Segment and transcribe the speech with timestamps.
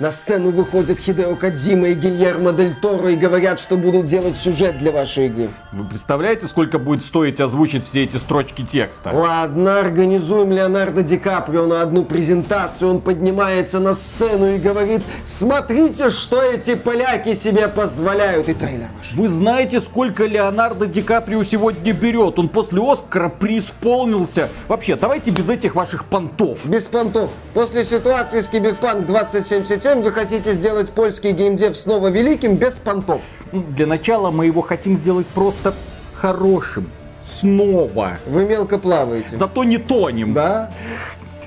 [0.00, 4.76] На сцену выходят Хидео Кадзима и Гильермо Дель Торо и говорят, что будут делать сюжет
[4.76, 5.50] для вашей игры.
[5.70, 9.12] Вы представляете, сколько будет стоить озвучить все эти строчки текста?
[9.12, 12.90] Ладно, организуем Леонардо Ди Каприо на одну презентацию.
[12.90, 18.48] Он поднимается на сцену и говорит, смотрите, что эти поляки себе позволяют.
[18.48, 19.12] И трейлер ваш.
[19.12, 22.36] Вы знаете, сколько Леонардо Ди Каприо сегодня берет?
[22.40, 24.48] Он после Оскара преисполнился.
[24.66, 26.58] Вообще, давайте без этих ваших понтов.
[26.64, 27.30] Без понтов.
[27.52, 33.22] После ситуации с Киберпанк 2077 вы хотите сделать польский геймдев снова великим без понтов.
[33.52, 35.74] Ну, Для начала мы его хотим сделать просто
[36.14, 36.90] хорошим.
[37.22, 38.18] Снова.
[38.26, 39.36] Вы мелко плаваете.
[39.36, 40.32] Зато не тонем.
[40.32, 40.70] Да?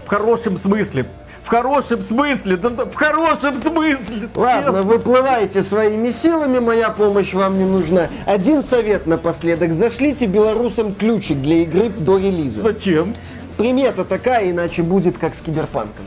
[0.05, 1.07] В хорошем смысле.
[1.43, 4.27] В хорошем смысле, да, да, в хорошем смысле.
[4.35, 4.81] Ладно, Честно.
[4.81, 8.09] выплывайте своими силами, моя помощь вам не нужна.
[8.25, 9.71] Один совет напоследок.
[9.71, 12.61] Зашлите белорусам ключик для игры до релиза.
[12.63, 13.13] Зачем?
[13.55, 16.03] Примета такая, иначе будет как с киберпанком.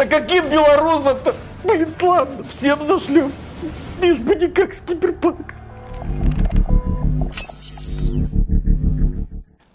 [0.00, 1.34] Да каким белорусам-то?
[1.62, 3.30] Блин, ладно, всем зашлю.
[4.00, 5.52] Лишь бы не как с киберпанк.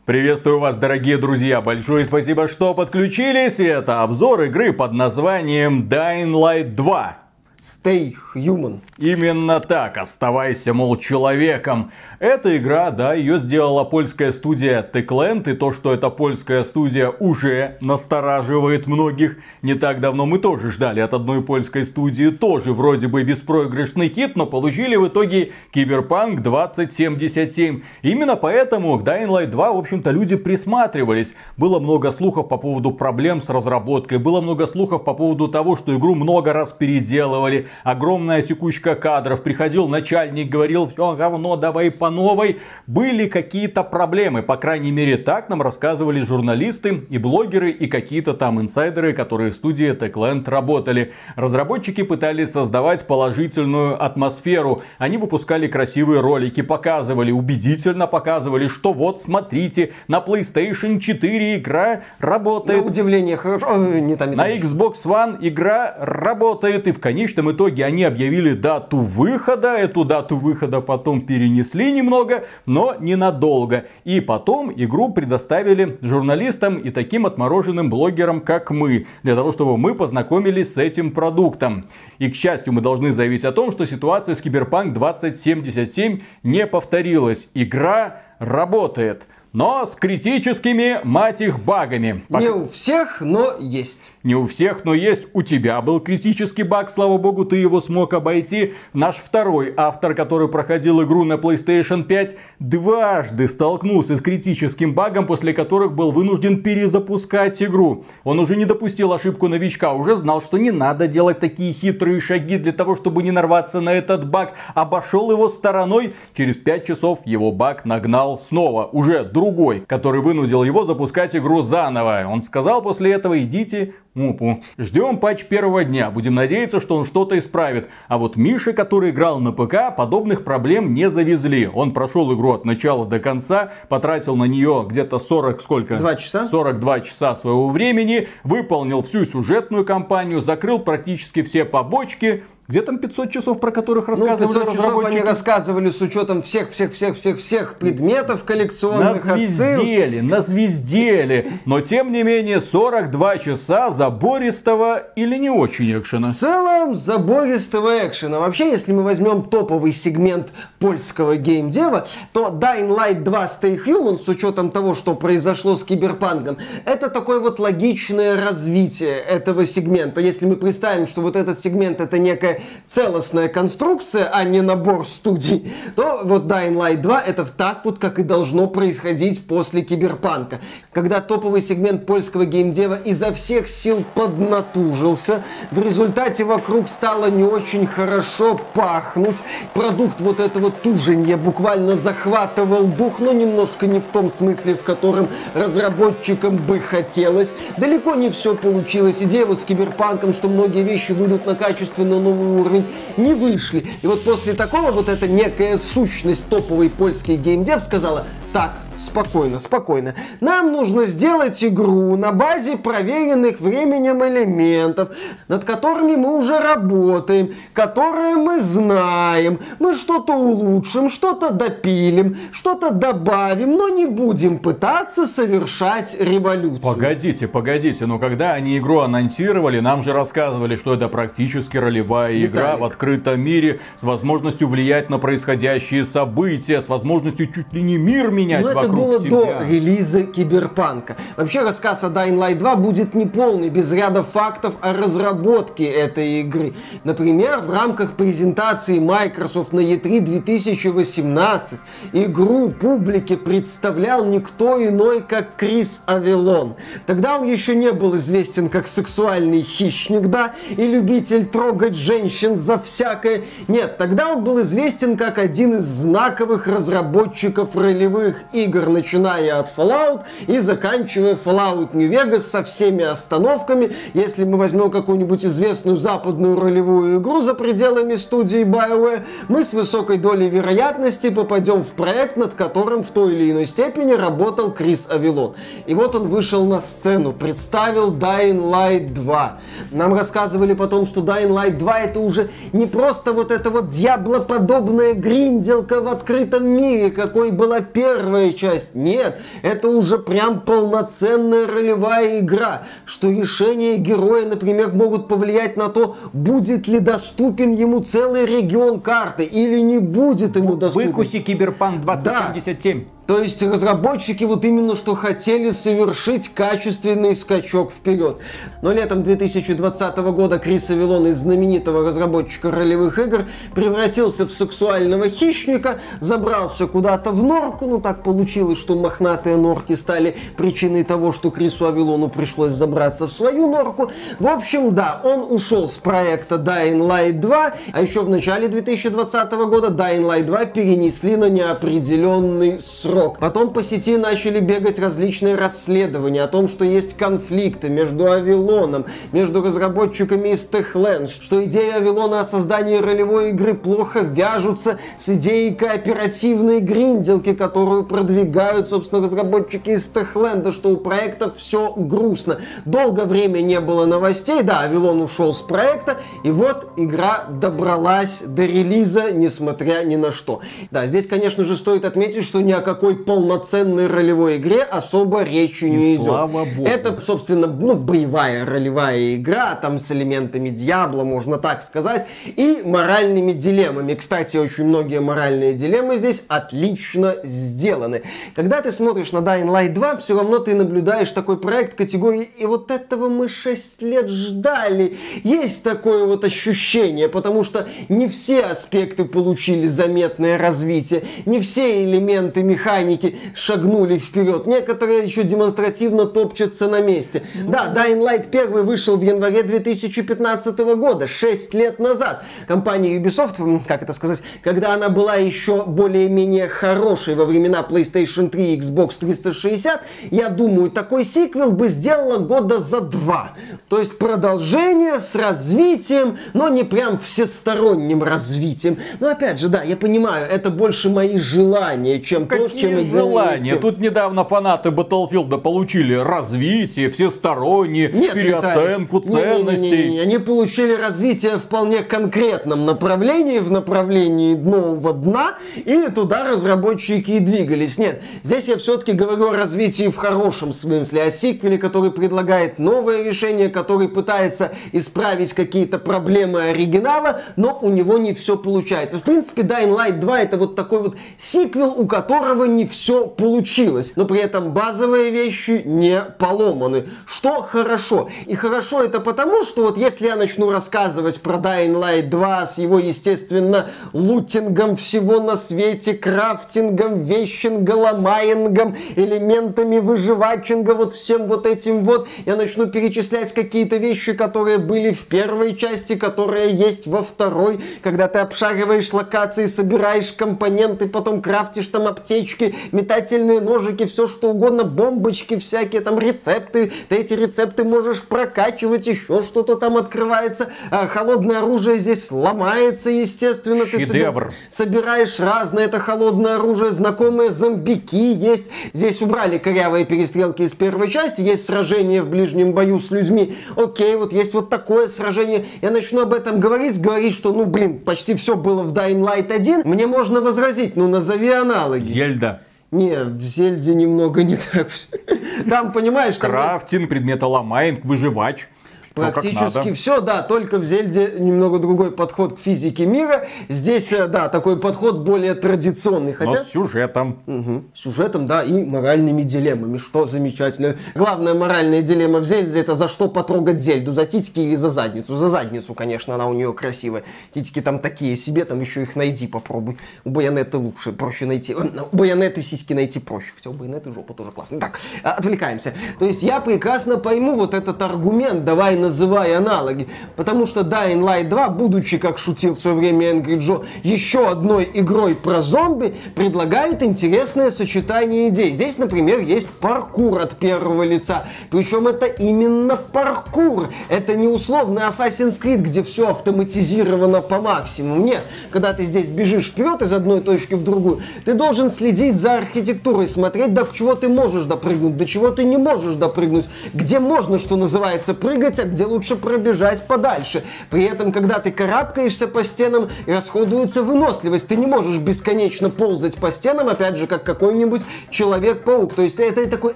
[0.06, 1.62] Приветствую вас, дорогие друзья!
[1.62, 3.60] Большое спасибо, что подключились.
[3.60, 7.25] Это обзор игры под названием Dying Light 2.
[7.66, 8.82] Stay human.
[9.00, 11.92] Именно так, оставайся, мол, человеком.
[12.20, 17.78] Эта игра, да, ее сделала польская студия Techland, и то, что эта польская студия уже
[17.82, 19.38] настораживает многих.
[19.64, 24.36] Не так давно мы тоже ждали от одной польской студии тоже вроде бы беспроигрышный хит,
[24.36, 27.82] но получили в итоге Киберпанк 2077.
[28.04, 31.34] Именно поэтому к Dying Light 2, в общем-то, люди присматривались.
[31.58, 35.96] Было много слухов по поводу проблем с разработкой, было много слухов по поводу того, что
[35.98, 42.60] игру много раз переделывали, огромная текучка кадров, приходил начальник, говорил, все говно, давай по новой.
[42.88, 48.62] Были какие-то проблемы, по крайней мере так нам рассказывали журналисты и блогеры и какие-то там
[48.62, 51.14] инсайдеры, которые в студии Techland работали.
[51.36, 54.84] Разработчики пытались создавать положительную атмосферу.
[54.98, 62.02] Они выпускали красивые ролики, показывали, убедительно показывали, что вот смотрите, на PlayStation 4 игра На
[62.20, 62.86] работает.
[62.86, 63.68] удивление хорошо.
[63.70, 64.52] Ой, не там, не На там.
[64.54, 69.78] Xbox One игра работает, и в конечном итоге они объявили дату выхода.
[69.78, 73.86] Эту дату выхода потом перенесли немного, но ненадолго.
[74.04, 79.96] И потом игру предоставили журналистам и таким отмороженным блогерам, как мы, для того, чтобы мы
[79.96, 81.86] познакомились с этим продуктом.
[82.20, 87.50] И, к счастью, мы должны заявить о том, что ситуация с Киберпанк 2077 не повторилась.
[87.54, 89.28] Игра работает.
[89.56, 92.26] Но с критическими, мать их, багами.
[92.28, 94.12] Не у всех, но есть.
[94.22, 95.28] Не у всех, но есть.
[95.34, 98.74] У тебя был критический баг, слава богу, ты его смог обойти.
[98.92, 105.54] Наш второй автор, который проходил игру на PlayStation 5, дважды столкнулся с критическим багом, после
[105.54, 108.04] которых был вынужден перезапускать игру.
[108.26, 112.58] Он уже не допустил ошибку новичка, уже знал, что не надо делать такие хитрые шаги
[112.58, 114.56] для того, чтобы не нарваться на этот баг.
[114.74, 116.14] Обошел его стороной.
[116.34, 118.90] Через 5 часов его баг нагнал снова.
[118.92, 122.26] Уже другой, который вынудил его запускать игру заново.
[122.28, 124.64] Он сказал после этого, идите Мупу.
[124.78, 126.10] Ждем патч первого дня.
[126.10, 127.90] Будем надеяться, что он что-то исправит.
[128.08, 131.68] А вот Миша, который играл на ПК, подобных проблем не завезли.
[131.68, 135.98] Он прошел игру от начала до конца, потратил на нее где-то 40 сколько?
[135.98, 136.48] Два часа.
[136.48, 142.46] 42 часа своего времени, выполнил всю сюжетную кампанию, закрыл практически все побочки.
[142.68, 147.78] Где там 500 часов, про которых Ну, рассказывали 500 часов они рассказывали с учетом всех-всех-всех-всех-всех
[147.78, 149.36] предметов На коллекционных отсыл.
[149.36, 151.60] звездели, на звездели.
[151.66, 156.32] Но тем не менее 42 часа забористого или не очень экшена.
[156.32, 158.40] В целом, забористого экшена.
[158.40, 160.48] Вообще, если мы возьмем топовый сегмент
[160.80, 166.58] польского геймдева, то Dying Light 2 Stay Human, с учетом того, что произошло с Киберпанком,
[166.86, 170.20] это такое вот логичное развитие этого сегмента.
[170.20, 172.55] Если мы представим, что вот этот сегмент это некая
[172.88, 178.20] целостная конструкция, а не набор студий, то вот Dying Light 2 это так вот, как
[178.20, 180.60] и должно происходить после Киберпанка.
[180.92, 187.88] Когда топовый сегмент польского геймдева изо всех сил поднатужился, в результате вокруг стало не очень
[187.88, 189.38] хорошо пахнуть,
[189.74, 195.28] продукт вот этого туженья буквально захватывал дух, но немножко не в том смысле, в котором
[195.54, 197.52] разработчикам бы хотелось.
[197.78, 199.22] Далеко не все получилось.
[199.22, 202.86] Идея вот с Киберпанком, что многие вещи выйдут на качественно новый уровень,
[203.18, 203.86] не вышли.
[204.02, 210.16] И вот после такого вот эта некая сущность топовый польский геймдев сказала, так, спокойно, спокойно.
[210.42, 215.10] Нам нужно сделать игру на базе проверенных временем элементов,
[215.48, 219.60] над которыми мы уже работаем, которые мы знаем.
[219.80, 226.82] Мы что-то улучшим, что-то допилим, что-то добавим, но не будем пытаться совершать революцию.
[226.82, 232.52] Погодите, погодите, но когда они игру анонсировали, нам же рассказывали, что это практически ролевая Виталик.
[232.52, 237.98] игра в открытом мире с возможностью влиять на происходящие события, с возможностью чуть ли не
[237.98, 239.30] мир менять вокруг это было тебя.
[239.30, 241.16] до релиза Киберпанка.
[241.38, 246.74] Вообще рассказ о Dying Light 2 будет неполный, без ряда фактов о разработке этой игры.
[247.04, 251.80] Например, в рамках презентации Microsoft на E3 2018
[252.14, 256.76] игру публике представлял никто иной, как Крис Авелон.
[257.06, 262.80] Тогда он еще не был известен как сексуальный хищник, да, и любитель трогать женщин за
[262.80, 263.44] всякое.
[263.68, 270.22] Нет, тогда он был известен как один из знаковых разработчиков ролевых игр, начиная от Fallout
[270.48, 273.94] и заканчивая Fallout New Vegas со всеми остановками.
[274.14, 280.18] Если мы возьмем какую-нибудь известную западную ролевую игру за пределами студии BioWare, мы с высокой
[280.18, 285.56] долей вероятности попадем в проект, над которым в той или иной степени работал Крис Авилон.
[285.86, 289.60] И вот он вышел на сцену, представил Dying Light 2.
[289.92, 295.14] Нам рассказывали потом, что Dying Light 2 это уже не просто вот эта вот дьяблоподобная
[295.14, 298.65] гринделка в открытом мире, какой была первая часть.
[298.94, 306.18] Нет, это уже прям полноценная ролевая игра, что решения героя, например, могут повлиять на то,
[306.34, 311.10] будет ли доступен ему целый регион карты или не будет ему доступен.
[311.10, 313.00] Выкуси Киберпанк 2077.
[313.00, 313.06] Да.
[313.28, 318.38] То есть разработчики вот именно что хотели совершить качественный скачок вперед.
[318.84, 326.00] Но летом 2020 года Крис Авилон из знаменитого разработчика ролевых игр превратился в сексуального хищника,
[326.20, 331.88] забрался куда-то в норку, ну так получилось, что мохнатые норки стали причиной того, что Крису
[331.88, 334.12] Авилону пришлось забраться в свою норку.
[334.38, 339.52] В общем, да, он ушел с проекта Dying Light 2, а еще в начале 2020
[339.52, 343.40] года Dying Light 2 перенесли на неопределенный срок срок.
[343.40, 349.62] Потом по сети начали бегать различные расследования о том, что есть конфликты между Авилоном, между
[349.64, 356.82] разработчиками из Techland, что идеи Авилона о создании ролевой игры плохо вяжутся с идеей кооперативной
[356.82, 362.60] гринделки, которую продвигают, собственно, разработчики из Техленда, что у проекта все грустно.
[362.84, 368.66] Долго время не было новостей, да, Авилон ушел с проекта, и вот игра добралась до
[368.66, 370.62] релиза, несмотря ни на что.
[370.92, 375.44] Да, здесь, конечно же, стоит отметить, что ни о какой такой полноценной ролевой игре особо
[375.44, 376.26] речи не и идет.
[376.26, 376.88] Слава богу.
[376.88, 383.52] Это, собственно, ну, боевая ролевая игра, там с элементами Диабло, можно так сказать, и моральными
[383.52, 384.16] дилеммами.
[384.16, 388.24] Кстати, очень многие моральные дилеммы здесь отлично сделаны.
[388.56, 392.66] Когда ты смотришь на Dying Light 2, все равно ты наблюдаешь такой проект категории, и
[392.66, 395.16] вот этого мы 6 лет ждали.
[395.44, 402.64] Есть такое вот ощущение, потому что не все аспекты получили заметное развитие, не все элементы
[402.64, 404.68] механики механики шагнули вперед.
[404.68, 407.44] Некоторые еще демонстративно топчутся на месте.
[407.56, 407.72] Ну...
[407.72, 412.44] Да, Dying Light 1 вышел в январе 2015 года, 6 лет назад.
[412.68, 418.74] Компания Ubisoft, как это сказать, когда она была еще более-менее хорошей во времена PlayStation 3
[418.74, 423.54] и Xbox 360, я думаю, такой сиквел бы сделала года за два.
[423.90, 428.98] То есть продолжение с развитием, но не прям всесторонним развитием.
[429.20, 433.76] Но опять же, да, я понимаю, это больше мои желания, чем то, чем желания.
[433.76, 439.90] Тут недавно фанаты Battlefield получили развитие, всестороннее, Нет, переоценку Виталий, ценностей.
[439.90, 445.58] Не, не, не, не, Они получили развитие в вполне конкретном направлении, в направлении нового дна,
[445.76, 447.98] и туда разработчики и двигались.
[447.98, 453.24] Нет, здесь я все-таки говорю о развитии в хорошем смысле, о сиквеле, который предлагает новое
[453.24, 459.18] решение, который пытается исправить какие-то проблемы оригинала, но у него не все получается.
[459.18, 464.14] В принципе, Dying Light 2 это вот такой вот сиквел, у которого не все получилось,
[464.16, 468.30] но при этом базовые вещи не поломаны, что хорошо.
[468.46, 472.78] И хорошо это потому, что вот если я начну рассказывать про Dying Light 2 с
[472.78, 482.04] его, естественно, лутингом всего на свете, крафтингом, вещинга, ломаингом, элементами выживачинга, вот всем вот этим
[482.04, 487.80] вот, я начну перечислять какие-то вещи, которые были в первой части, которые есть во второй,
[488.02, 494.52] когда ты обшариваешь локации, собираешь компоненты, потом крафтишь там аптечки, палочки, метательные ножики, все что
[494.52, 496.92] угодно, бомбочки всякие, там рецепты.
[497.10, 500.70] Ты эти рецепты можешь прокачивать, еще что-то там открывается.
[500.92, 503.86] А, холодное оружие здесь ломается, естественно.
[503.86, 504.50] Шедевр.
[504.50, 508.70] Ты собираешь разное это холодное оружие, знакомые зомбики есть.
[508.94, 513.56] Здесь убрали корявые перестрелки из первой части, есть сражение в ближнем бою с людьми.
[513.76, 515.66] Окей, вот есть вот такое сражение.
[515.82, 519.52] Я начну об этом говорить, говорить, что, ну, блин, почти все было в Dying Light
[519.52, 519.82] 1.
[519.86, 522.04] Мне можно возразить, ну, назови аналоги.
[522.04, 522.55] Зельда.
[522.92, 524.90] Не, в Зельде немного не так.
[525.70, 528.68] Там, понимаешь, там Крафтинг, предметоломаем, выживач.
[529.16, 533.48] Ну, Практически все, да, только в Зельде немного другой подход к физике мира.
[533.70, 536.36] Здесь, э, да, такой подход более традиционный.
[536.38, 537.40] Но Хотя с сюжетом.
[537.46, 537.86] Мгм.
[537.94, 540.98] сюжетом, да, и моральными дилеммами, что замечательно.
[541.16, 545.36] Главная моральная дилемма в Зельде это за что потрогать Зельду, за титьки или за задницу.
[545.36, 547.24] За задницу, конечно, она у нее красивая.
[547.54, 549.98] Титьки там такие себе, там еще их найди, попробуй.
[550.26, 551.74] У Байонеты лучше, проще найти.
[551.74, 553.54] У Байонеты сиськи найти проще.
[553.56, 554.82] Хотя у Байонеты жопа тоже классно.
[554.82, 555.94] Так, отвлекаемся.
[556.20, 560.08] То есть я прекрасно пойму вот этот аргумент, давай называй аналоги.
[560.36, 564.90] Потому что Dying Light 2, будучи, как шутил в свое время Angry Joe, еще одной
[564.94, 568.72] игрой про зомби, предлагает интересное сочетание идей.
[568.74, 571.48] Здесь, например, есть паркур от первого лица.
[571.70, 573.90] Причем это именно паркур.
[574.10, 578.24] Это не условный Assassin's Creed, где все автоматизировано по максимуму.
[578.24, 582.56] Нет, когда ты здесь бежишь вперед из одной точки в другую, ты должен следить за
[582.56, 587.60] архитектурой, смотреть, до чего ты можешь допрыгнуть, до чего ты не можешь допрыгнуть, где можно,
[587.60, 590.64] что называется, прыгать, а где лучше пробежать подальше.
[590.90, 594.68] При этом, когда ты карабкаешься по стенам, расходуется выносливость.
[594.68, 599.14] Ты не можешь бесконечно ползать по стенам, опять же, как какой-нибудь Человек-паук.
[599.14, 599.94] То есть это такой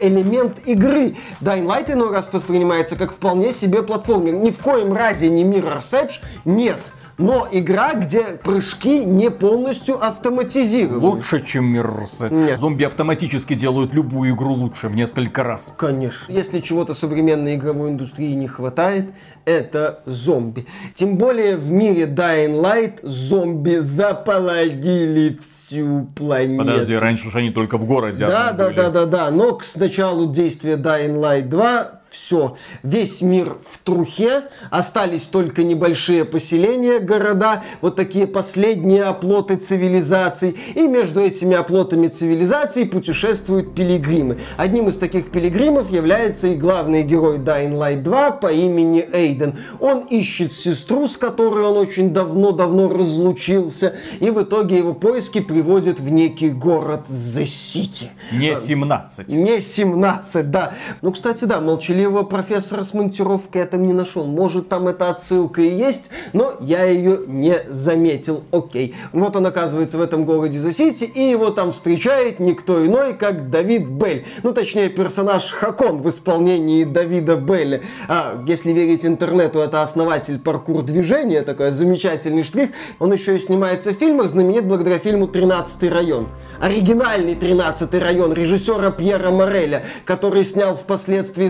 [0.02, 1.16] элемент игры.
[1.42, 4.34] Dying Light иной раз воспринимается как вполне себе платформер.
[4.34, 6.80] Ни в коем разе не Mirror's Edge, нет.
[7.20, 11.00] Но игра, где прыжки не полностью автоматизированы.
[11.00, 11.70] Лучше, чем.
[11.70, 12.60] Нет.
[12.60, 15.72] Зомби автоматически делают любую игру лучше в несколько раз.
[15.78, 16.32] Конечно.
[16.32, 19.12] Если чего-то современной игровой индустрии не хватает,
[19.44, 20.66] это зомби.
[20.96, 26.64] Тем более в мире Dying Light зомби заполонили всю планету.
[26.64, 28.76] Подожди, раньше же они только в городе Да, да, были.
[28.78, 29.32] да, да, да.
[29.32, 36.26] Но к началу действия Dying Light 2 все, весь мир в трухе, остались только небольшие
[36.26, 40.58] поселения, города, вот такие последние оплоты цивилизаций.
[40.76, 44.40] И между этими оплотами цивилизаций путешествуют пилигримы.
[44.58, 49.58] Одним из таких пилигримов является и главный герой Dying Light 2 по имени Эйден.
[49.80, 56.00] Он ищет сестру, с которой он очень давно-давно разлучился, и в итоге его поиски приводят
[56.00, 58.10] в некий город The City.
[58.32, 59.28] Не 17.
[59.30, 60.74] Не 17, да.
[61.02, 61.60] Ну, кстати, да,
[62.00, 64.26] молчаливого профессора с монтировкой я там не нашел.
[64.26, 68.44] Может, там эта отсылка и есть, но я ее не заметил.
[68.52, 68.96] Окей.
[69.12, 73.50] Вот он оказывается в этом городе The City, и его там встречает никто иной, как
[73.50, 74.24] Давид Белль.
[74.44, 77.82] Ну, точнее, персонаж Хакон в исполнении Давида Белля.
[78.08, 82.70] А, если верить интернету, это основатель паркур движения, такой замечательный штрих.
[83.00, 86.28] Он еще и снимается в фильмах, знаменит благодаря фильму «13 район».
[86.60, 91.48] Оригинальный 13 район режиссера Пьера Мореля, который снял впоследствии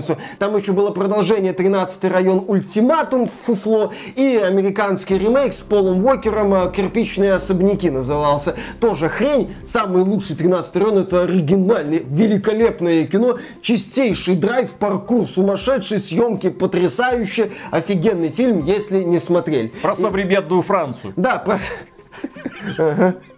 [0.00, 0.16] «Заложницу».
[0.38, 6.72] Там еще было продолжение 13 район «Ультиматум» фуфло и американский ремейк с Полом Уокером э,
[6.72, 8.56] «Кирпичные особняки» назывался.
[8.80, 9.54] Тоже хрень.
[9.62, 18.30] Самый лучший 13 район это оригинальный, великолепное кино, чистейший драйв, паркур, сумасшедшие съемки, потрясающе, офигенный
[18.30, 19.72] фильм, если не смотрели.
[19.82, 21.12] Про современную Францию.
[21.16, 21.58] Да, про...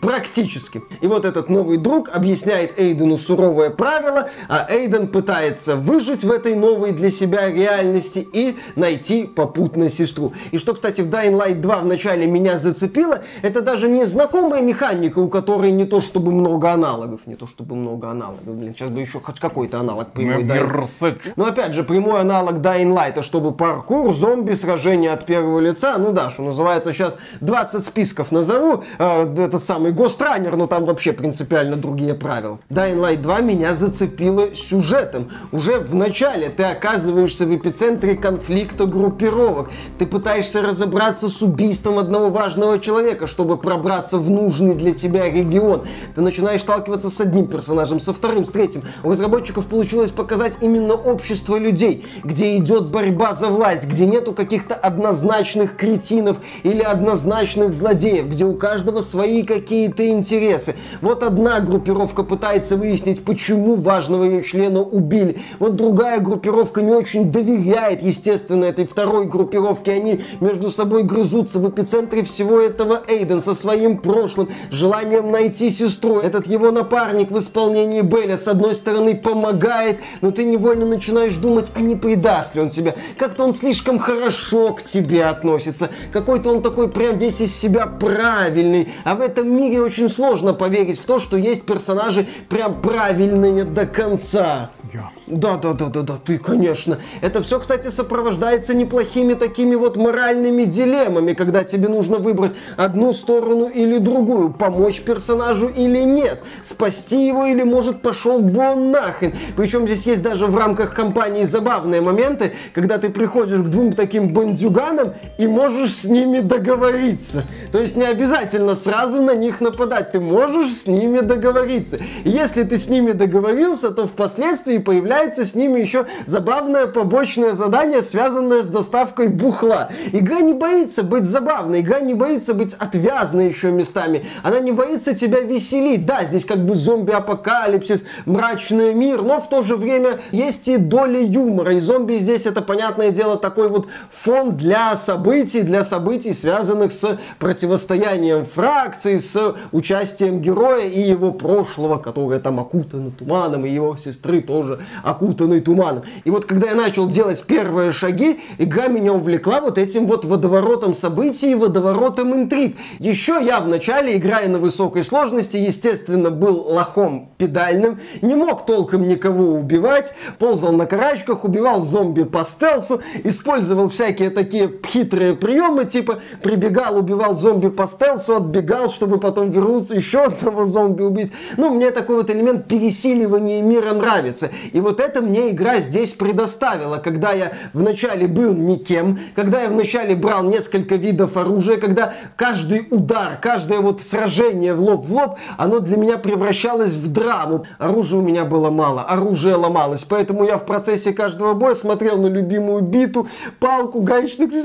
[0.00, 0.82] Практически.
[1.00, 6.54] И вот этот новый друг объясняет Эйдену суровое правило, а Эйден пытается выжить в этой
[6.54, 10.32] новой для себя реальности и найти попутно сестру.
[10.50, 15.18] И что, кстати, в Dying Light 2 вначале меня зацепило, это даже не знакомая механика,
[15.18, 18.54] у которой не то чтобы много аналогов, не то чтобы много аналогов.
[18.54, 22.94] Блин, сейчас бы еще хоть какой-то аналог прямой Dying но опять же, прямой аналог Dying
[22.94, 28.32] Light, чтобы паркур, зомби, сражение от первого лица, ну да, что называется сейчас 20 списков
[28.32, 29.24] назову, э,
[29.56, 32.58] этот самый Гостранер, но там вообще принципиально другие правила.
[32.68, 35.30] Dying Light 2 меня зацепило сюжетом.
[35.50, 39.70] Уже в начале ты оказываешься в эпицентре конфликта группировок.
[39.98, 45.86] Ты пытаешься разобраться с убийством одного важного человека, чтобы пробраться в нужный для тебя регион.
[46.14, 48.82] Ты начинаешь сталкиваться с одним персонажем, со вторым, с третьим.
[49.02, 54.74] У разработчиков получилось показать именно общество людей, где идет борьба за власть, где нету каких-то
[54.74, 60.74] однозначных кретинов или однозначных злодеев, где у каждого свои какие-то интересы.
[61.00, 65.38] Вот одна группировка пытается выяснить, почему важного ее члена убили.
[65.58, 69.92] Вот другая группировка не очень доверяет, естественно, этой второй группировке.
[69.92, 76.18] Они между собой грызутся в эпицентре всего этого Эйден со своим прошлым, желанием найти сестру.
[76.18, 81.70] Этот его напарник в исполнении Белля с одной стороны помогает, но ты невольно начинаешь думать,
[81.74, 82.94] а не предаст ли он тебя.
[83.16, 85.90] Как-то он слишком хорошо к тебе относится.
[86.12, 88.88] Какой-то он такой прям весь из себя правильный.
[89.04, 93.86] А в этом мире очень сложно поверить в то, что есть персонажи прям правильные до
[93.86, 94.70] конца.
[94.92, 95.10] Я.
[95.26, 96.98] Да, да, да, да, да, ты, конечно.
[97.20, 103.66] Это все, кстати, сопровождается неплохими такими вот моральными дилеммами, когда тебе нужно выбрать одну сторону
[103.66, 109.34] или другую, помочь персонажу или нет, спасти его или, может, пошел бы он нахрен.
[109.56, 114.32] Причем здесь есть даже в рамках кампании забавные моменты, когда ты приходишь к двум таким
[114.32, 117.44] бандюганам и можешь с ними договориться.
[117.72, 121.98] То есть не обязательно сразу на них нападать, ты можешь с ними договориться.
[122.22, 128.02] И если ты с ними договорился, то впоследствии появляется с ними еще забавное побочное задание,
[128.02, 129.90] связанное с доставкой бухла.
[130.12, 134.26] Игра не боится быть забавной, игра не боится быть отвязной еще местами.
[134.42, 136.06] Она не боится тебя веселить.
[136.06, 141.20] Да, здесь как бы зомби-апокалипсис, мрачный мир, но в то же время есть и доля
[141.20, 141.74] юмора.
[141.74, 147.18] И зомби здесь, это, понятное дело, такой вот фон для событий, для событий, связанных с
[147.38, 154.40] противостоянием фракций, с участием героя и его прошлого, которое там окутано туманом, и его сестры
[154.40, 156.02] тоже окутанной туманом.
[156.24, 160.94] И вот когда я начал делать первые шаги, игра меня увлекла вот этим вот водоворотом
[160.94, 162.76] событий водоворотом интриг.
[162.98, 169.06] Еще я в начале, играя на высокой сложности, естественно, был лохом педальным, не мог толком
[169.06, 176.18] никого убивать, ползал на карачках, убивал зомби по стелсу, использовал всякие такие хитрые приемы, типа
[176.42, 181.30] прибегал, убивал зомби по стелсу, отбегал, чтобы потом вернуться, еще одного зомби убить.
[181.56, 184.50] Ну, мне такой вот элемент пересиливания мира нравится.
[184.72, 190.14] И вот это мне игра здесь предоставила, когда я вначале был никем, когда я вначале
[190.14, 195.80] брал несколько видов оружия, когда каждый удар, каждое вот сражение в лоб в лоб, оно
[195.80, 197.66] для меня превращалось в драму.
[197.78, 202.26] Оружия у меня было мало, оружие ломалось, поэтому я в процессе каждого боя смотрел на
[202.26, 204.64] любимую биту, палку, гаечный ключ.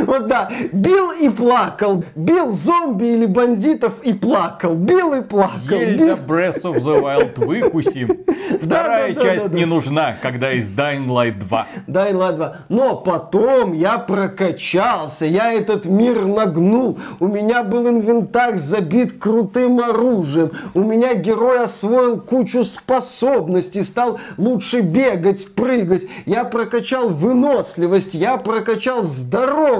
[0.00, 5.54] Вот да, бил и плакал, бил зомби или бандитов и плакал, бил и плакал.
[5.68, 8.24] Зельда Breath of the Wild выкусим.
[8.62, 11.66] Вторая часть не нужна, когда из Dying Light 2.
[11.86, 12.56] Dying Light 2.
[12.68, 16.98] Но потом я прокачался, я этот мир нагнул.
[17.20, 20.52] У меня был инвентарь забит крутым оружием.
[20.74, 26.06] У меня герой освоил кучу способностей, стал лучше бегать, прыгать.
[26.26, 29.02] Я прокачал выносливость, я прокачал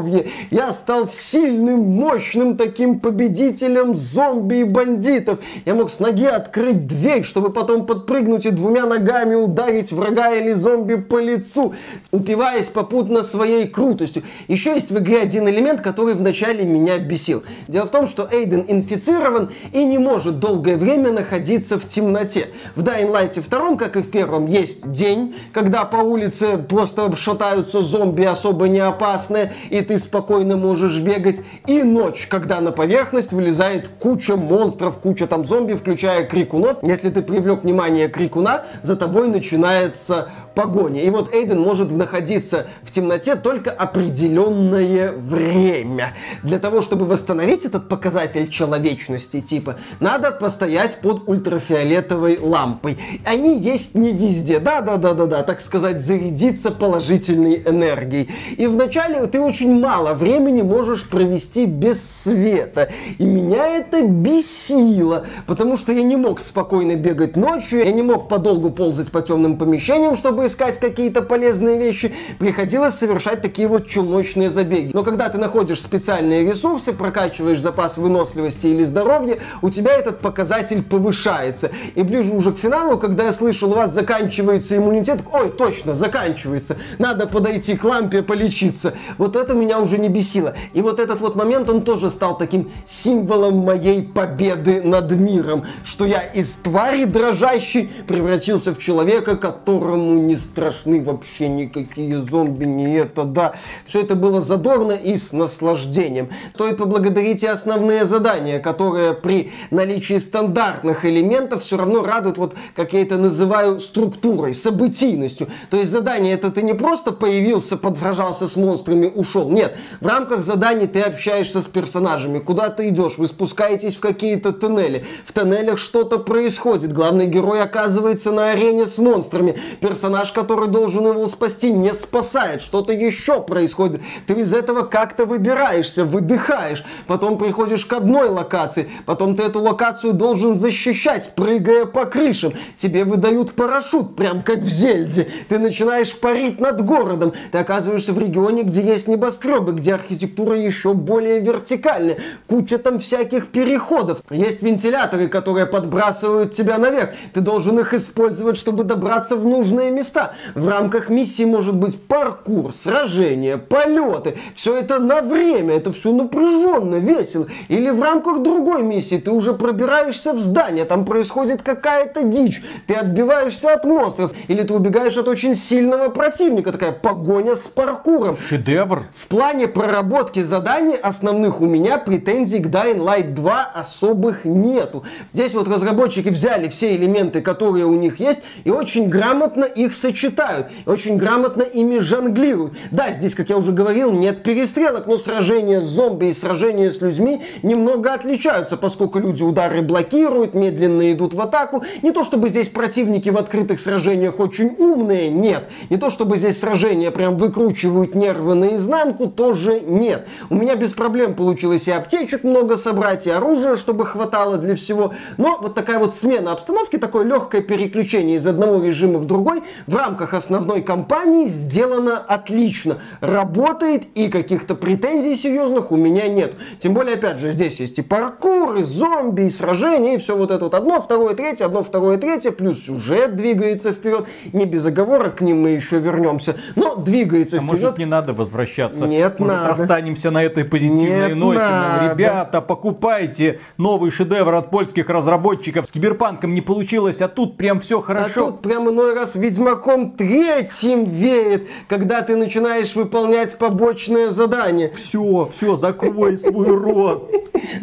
[0.05, 0.27] здоровье.
[0.51, 5.41] Я стал сильным, мощным таким победителем зомби и бандитов.
[5.65, 10.53] Я мог с ноги открыть дверь, чтобы потом подпрыгнуть и двумя ногами ударить врага или
[10.53, 11.75] зомби по лицу,
[12.11, 14.23] упиваясь попутно своей крутостью.
[14.49, 17.43] Еще есть в игре один элемент, который вначале меня бесил.
[17.69, 22.49] Дело в том, что Эйден инфицирован и не может долгое время находиться в темноте.
[22.77, 27.81] В Dying Light 2, как и в первом, есть день, когда по улице просто шатаются
[27.81, 31.41] зомби особо не опасные, и ты спокойно можешь бегать.
[31.67, 36.79] И ночь, когда на поверхность вылезает куча монстров, куча там зомби, включая крикунов.
[36.83, 41.03] Если ты привлек внимание крикуна, за тобой начинается погоня.
[41.03, 46.15] И вот Эйден может находиться в темноте только определенное время.
[46.43, 52.99] Для того, чтобы восстановить этот показатель человечности, типа, надо постоять под ультрафиолетовой лампой.
[53.25, 54.59] Они есть не везде.
[54.59, 58.31] Да-да-да-да-да, так сказать, зарядиться положительной энергией.
[58.57, 62.91] И вначале ты очень мало времени можешь провести без света.
[63.19, 68.29] И меня это бесило, потому что я не мог спокойно бегать ночью, я не мог
[68.29, 74.51] подолгу ползать по темным помещениям, чтобы искать какие-то полезные вещи, приходилось совершать такие вот чумочные
[74.51, 74.91] забеги.
[74.95, 80.83] Но когда ты находишь специальные ресурсы, прокачиваешь запас выносливости или здоровья, у тебя этот показатель
[80.83, 81.71] повышается.
[81.95, 86.77] И ближе уже к финалу, когда я слышал, у вас заканчивается иммунитет, ой, точно, заканчивается,
[86.99, 88.95] надо подойти к лампе полечиться.
[89.19, 90.55] Вот это меня уже не бесило.
[90.73, 96.05] И вот этот вот момент, он тоже стал таким символом моей победы над миром, что
[96.05, 102.97] я из твари дрожащей превратился в человека, которому не не страшны вообще никакие зомби, не
[102.97, 103.53] это, да.
[103.87, 106.31] Все это было задорно и с наслаждением.
[106.55, 112.95] Стоит поблагодарить и основные задания, которые при наличии стандартных элементов все равно радуют, вот как
[112.95, 115.47] я это называю, структурой, событийностью.
[115.71, 119.49] То есть задание это ты не просто появился, подсражался с монстрами, ушел.
[119.51, 124.53] Нет, в рамках заданий ты общаешься с персонажами, куда ты идешь, вы спускаетесь в какие-то
[124.53, 125.07] тоннели.
[125.25, 126.93] В тоннелях что-то происходит.
[126.93, 129.57] Главный герой оказывается на арене с монстрами.
[129.81, 132.63] Персонаж, который должен его спасти, не спасает.
[132.63, 134.03] Что-то еще происходит.
[134.27, 136.85] Ты из этого как-то выбираешься, выдыхаешь.
[137.07, 138.91] Потом приходишь к одной локации.
[139.07, 142.55] Потом ты эту локацию должен защищать, прыгая по крышам.
[142.77, 145.29] Тебе выдают парашют, прям как в Зельде.
[145.49, 147.33] Ты начинаешь парить над городом.
[147.53, 152.19] Ты оказываешься в регионе, где есть небоскребы, где архитектура еще более вертикальная.
[152.47, 154.21] Куча там всяких переходов.
[154.31, 157.11] Есть вентиляторы, которые подбрасывают тебя наверх.
[157.33, 160.14] Ты должен их использовать, чтобы добраться в нужные места.
[160.55, 164.37] В рамках миссии может быть паркур, сражения, полеты.
[164.55, 167.47] Все это на время, это все напряженно, весело.
[167.69, 172.63] Или в рамках другой миссии ты уже пробираешься в здание, там происходит какая-то дичь.
[172.87, 174.33] Ты отбиваешься от монстров.
[174.49, 176.73] Или ты убегаешь от очень сильного противника.
[176.73, 178.37] Такая погоня с паркуром.
[178.37, 179.05] Шедевр.
[179.15, 185.05] В плане проработки заданий основных у меня претензий к Dying Light 2 особых нету.
[185.33, 190.67] Здесь вот разработчики взяли все элементы, которые у них есть, и очень грамотно их сочетают.
[190.85, 192.75] Очень грамотно ими жонглируют.
[192.91, 197.01] Да, здесь, как я уже говорил, нет перестрелок, но сражения с зомби и сражения с
[197.01, 201.85] людьми немного отличаются, поскольку люди удары блокируют, медленно идут в атаку.
[202.03, 205.65] Не то, чтобы здесь противники в открытых сражениях очень умные, нет.
[205.89, 210.27] Не то, чтобы здесь сражения прям выкручивают нервы наизнанку, тоже нет.
[210.51, 215.15] У меня без проблем получилось и аптечек много собрать, и оружия, чтобы хватало для всего.
[215.39, 219.97] Но вот такая вот смена обстановки, такое легкое переключение из одного режима в другой в
[219.97, 222.99] рамках основной кампании сделано отлично.
[223.21, 226.55] Работает и каких-то претензий серьезных у меня нет.
[226.79, 230.51] Тем более, опять же, здесь есть и паркур, и зомби, и сражения, и все вот
[230.51, 234.27] это вот одно, второе, третье, одно, второе, третье, плюс сюжет двигается вперед.
[234.53, 237.73] Не без оговорок, к ним мы еще вернемся, но двигается А вперед.
[237.81, 239.07] может не надо возвращаться?
[239.07, 239.73] Нет, может, надо.
[239.73, 241.59] останемся на этой позитивной Нет, ноте?
[241.61, 242.13] Надо.
[242.13, 245.87] Ребята, покупайте новый шедевр от польских разработчиков.
[245.89, 248.47] С Киберпанком не получилось, а тут прям все А хорошо.
[248.47, 249.37] тут прям иной раз
[249.75, 254.93] Ведьмаком третьим веет, когда ты начинаешь выполнять побочные задания.
[254.95, 257.31] Все, все, закрой свой рот.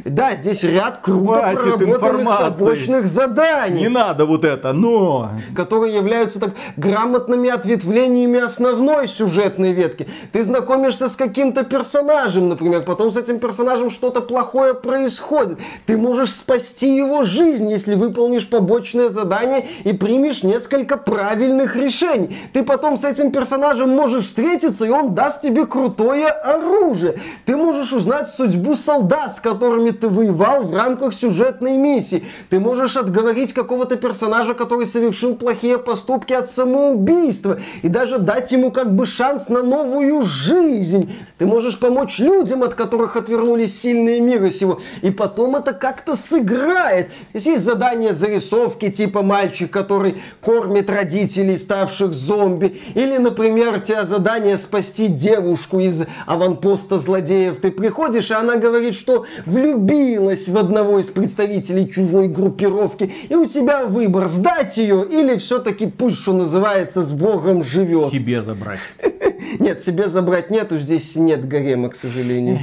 [0.06, 3.82] Да, здесь ряд круто проработанных побочных заданий.
[3.82, 5.32] Не надо вот это, но...
[5.56, 10.08] которые являются так грамотными ответвлениями основной сюжетной ветки.
[10.32, 15.60] Ты знакомишься с каким-то персонажем, например, потом с этим персонажем что-то плохое происходит.
[15.86, 22.38] Ты можешь спасти его жизнь, если выполнишь побочное задание и примешь несколько правильных решений.
[22.54, 27.20] Ты потом с этим персонажем можешь встретиться, и он даст тебе крутое оружие.
[27.46, 32.24] Ты можешь узнать судьбу солдат, с которыми ты воевал в рамках сюжетной миссии.
[32.50, 38.72] Ты можешь отговорить какого-то персонажа, который совершил плохие поступки от самоубийства, и даже дать ему
[38.72, 41.14] как бы шанс на новую жизнь.
[41.38, 47.10] Ты можешь помочь людям, от которых отвернулись сильные мира сего, и потом это как-то сыграет.
[47.34, 54.04] Здесь есть задания зарисовки, типа мальчик, который кормит родителей, ставших зомби, или, например, у тебя
[54.04, 57.62] задание спасти девушку из аванпоста злодеев.
[57.62, 63.46] Ты приходишь, и она говорит, что влюбилась в одного из представителей чужой группировки, и у
[63.46, 68.12] тебя выбор, сдать ее или все-таки пусть, что называется, с Богом живет.
[68.12, 68.80] Себе забрать.
[69.60, 72.60] Нет, себе забрать нету, здесь нет гарема, к сожалению.